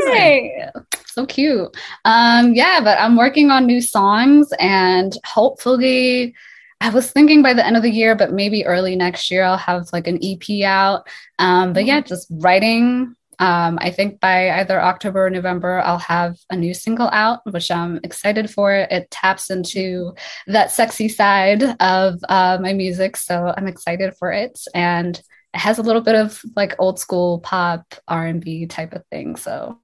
okay. 0.07 0.71
So 1.19 1.27
cute. 1.27 1.77
Um, 2.05 2.55
yeah, 2.55 2.81
but 2.81 2.97
I'm 3.01 3.17
working 3.17 3.51
on 3.51 3.67
new 3.67 3.81
songs 3.81 4.53
and 4.61 5.13
hopefully 5.27 6.33
I 6.81 6.91
was 6.91 7.11
thinking 7.11 7.43
by 7.43 7.55
the 7.55 7.67
end 7.67 7.77
of 7.77 7.83
the 7.83 7.91
year, 7.91 8.15
but 8.15 8.33
maybe 8.33 8.65
early 8.65 8.95
next 8.95 9.29
year 9.29 9.43
I'll 9.43 9.57
have 9.57 9.89
like 9.93 10.07
an 10.07 10.21
EP 10.23 10.63
out. 10.63 11.09
Um, 11.41 11.73
but 11.73 11.87
yeah, 11.87 12.03
just 12.03 12.29
writing. 12.31 13.17
Um, 13.41 13.81
I 13.83 13.91
think 13.91 14.21
by 14.21 14.61
either 14.61 14.81
October 14.81 15.27
or 15.27 15.31
November, 15.31 15.81
I'll 15.81 15.99
have 15.99 16.39
a 16.51 16.57
new 16.57 16.73
single 16.73 17.09
out, 17.13 17.41
which 17.51 17.69
I'm 17.69 17.99
excited 18.05 18.49
for. 18.49 18.73
It 18.73 19.11
taps 19.11 19.51
into 19.51 20.15
that 20.47 20.71
sexy 20.71 21.09
side 21.09 21.65
of 21.81 22.21
uh, 22.29 22.59
my 22.61 22.75
music. 22.75 23.17
So 23.17 23.53
I'm 23.57 23.67
excited 23.67 24.15
for 24.21 24.31
it. 24.31 24.57
And 24.73 25.21
it 25.53 25.59
has 25.59 25.79
a 25.79 25.83
little 25.83 26.03
bit 26.03 26.15
of 26.15 26.41
like 26.55 26.77
old 26.79 27.01
school 27.01 27.41
pop 27.41 27.93
R&B 28.07 28.67
type 28.67 28.93
of 28.93 29.05
thing. 29.07 29.35
So 29.35 29.81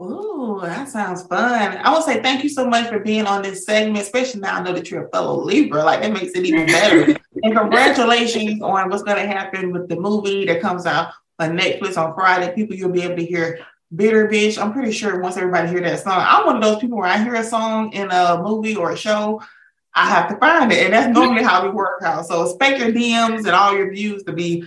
Oh, 0.00 0.60
that 0.60 0.88
sounds 0.88 1.22
fun. 1.26 1.78
I 1.78 1.90
want 1.90 2.04
to 2.04 2.12
say 2.12 2.20
thank 2.20 2.42
you 2.42 2.48
so 2.48 2.66
much 2.66 2.88
for 2.88 2.98
being 2.98 3.26
on 3.26 3.42
this 3.42 3.64
segment, 3.64 4.02
especially 4.02 4.40
now 4.40 4.56
I 4.56 4.62
know 4.62 4.72
that 4.72 4.90
you're 4.90 5.06
a 5.06 5.10
fellow 5.10 5.40
Libra. 5.40 5.84
Like 5.84 6.02
that 6.02 6.12
makes 6.12 6.32
it 6.32 6.44
even 6.44 6.66
better. 6.66 7.16
and 7.42 7.56
congratulations 7.56 8.60
on 8.60 8.90
what's 8.90 9.04
going 9.04 9.18
to 9.18 9.26
happen 9.26 9.70
with 9.70 9.88
the 9.88 9.96
movie 9.96 10.46
that 10.46 10.60
comes 10.60 10.84
out 10.84 11.12
on 11.38 11.56
Netflix 11.56 11.96
on 11.96 12.14
Friday. 12.14 12.52
People, 12.54 12.74
you'll 12.74 12.90
be 12.90 13.02
able 13.02 13.16
to 13.16 13.24
hear 13.24 13.60
Bitter 13.94 14.26
Bitch. 14.28 14.60
I'm 14.60 14.72
pretty 14.72 14.90
sure 14.90 15.20
once 15.20 15.36
everybody 15.36 15.68
hear 15.68 15.80
that 15.82 16.00
song, 16.00 16.24
I'm 16.26 16.44
one 16.44 16.56
of 16.56 16.62
those 16.62 16.80
people 16.80 16.98
where 16.98 17.06
I 17.06 17.22
hear 17.22 17.36
a 17.36 17.44
song 17.44 17.92
in 17.92 18.10
a 18.10 18.42
movie 18.42 18.74
or 18.74 18.90
a 18.90 18.96
show, 18.96 19.40
I 19.94 20.08
have 20.08 20.28
to 20.30 20.36
find 20.38 20.72
it. 20.72 20.84
And 20.84 20.92
that's 20.92 21.14
normally 21.14 21.44
how 21.44 21.64
we 21.64 21.70
work 21.70 22.02
out. 22.02 22.26
So 22.26 22.42
expect 22.42 22.80
your 22.80 22.90
DMs 22.90 23.38
and 23.38 23.50
all 23.50 23.76
your 23.76 23.92
views 23.92 24.24
to 24.24 24.32
be 24.32 24.64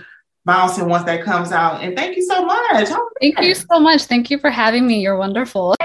bouncing 0.47 0.89
once 0.89 1.03
that 1.03 1.23
comes 1.23 1.51
out. 1.51 1.83
And 1.83 1.95
thank 1.95 2.15
you 2.15 2.23
so 2.23 2.43
much. 2.43 2.89
Thank 3.21 3.39
you 3.41 3.53
so 3.53 3.79
much. 3.79 4.05
Thank 4.05 4.31
you 4.31 4.39
for 4.39 4.49
having 4.49 4.87
me. 4.87 5.01
You're 5.01 5.17
wonderful. 5.17 5.75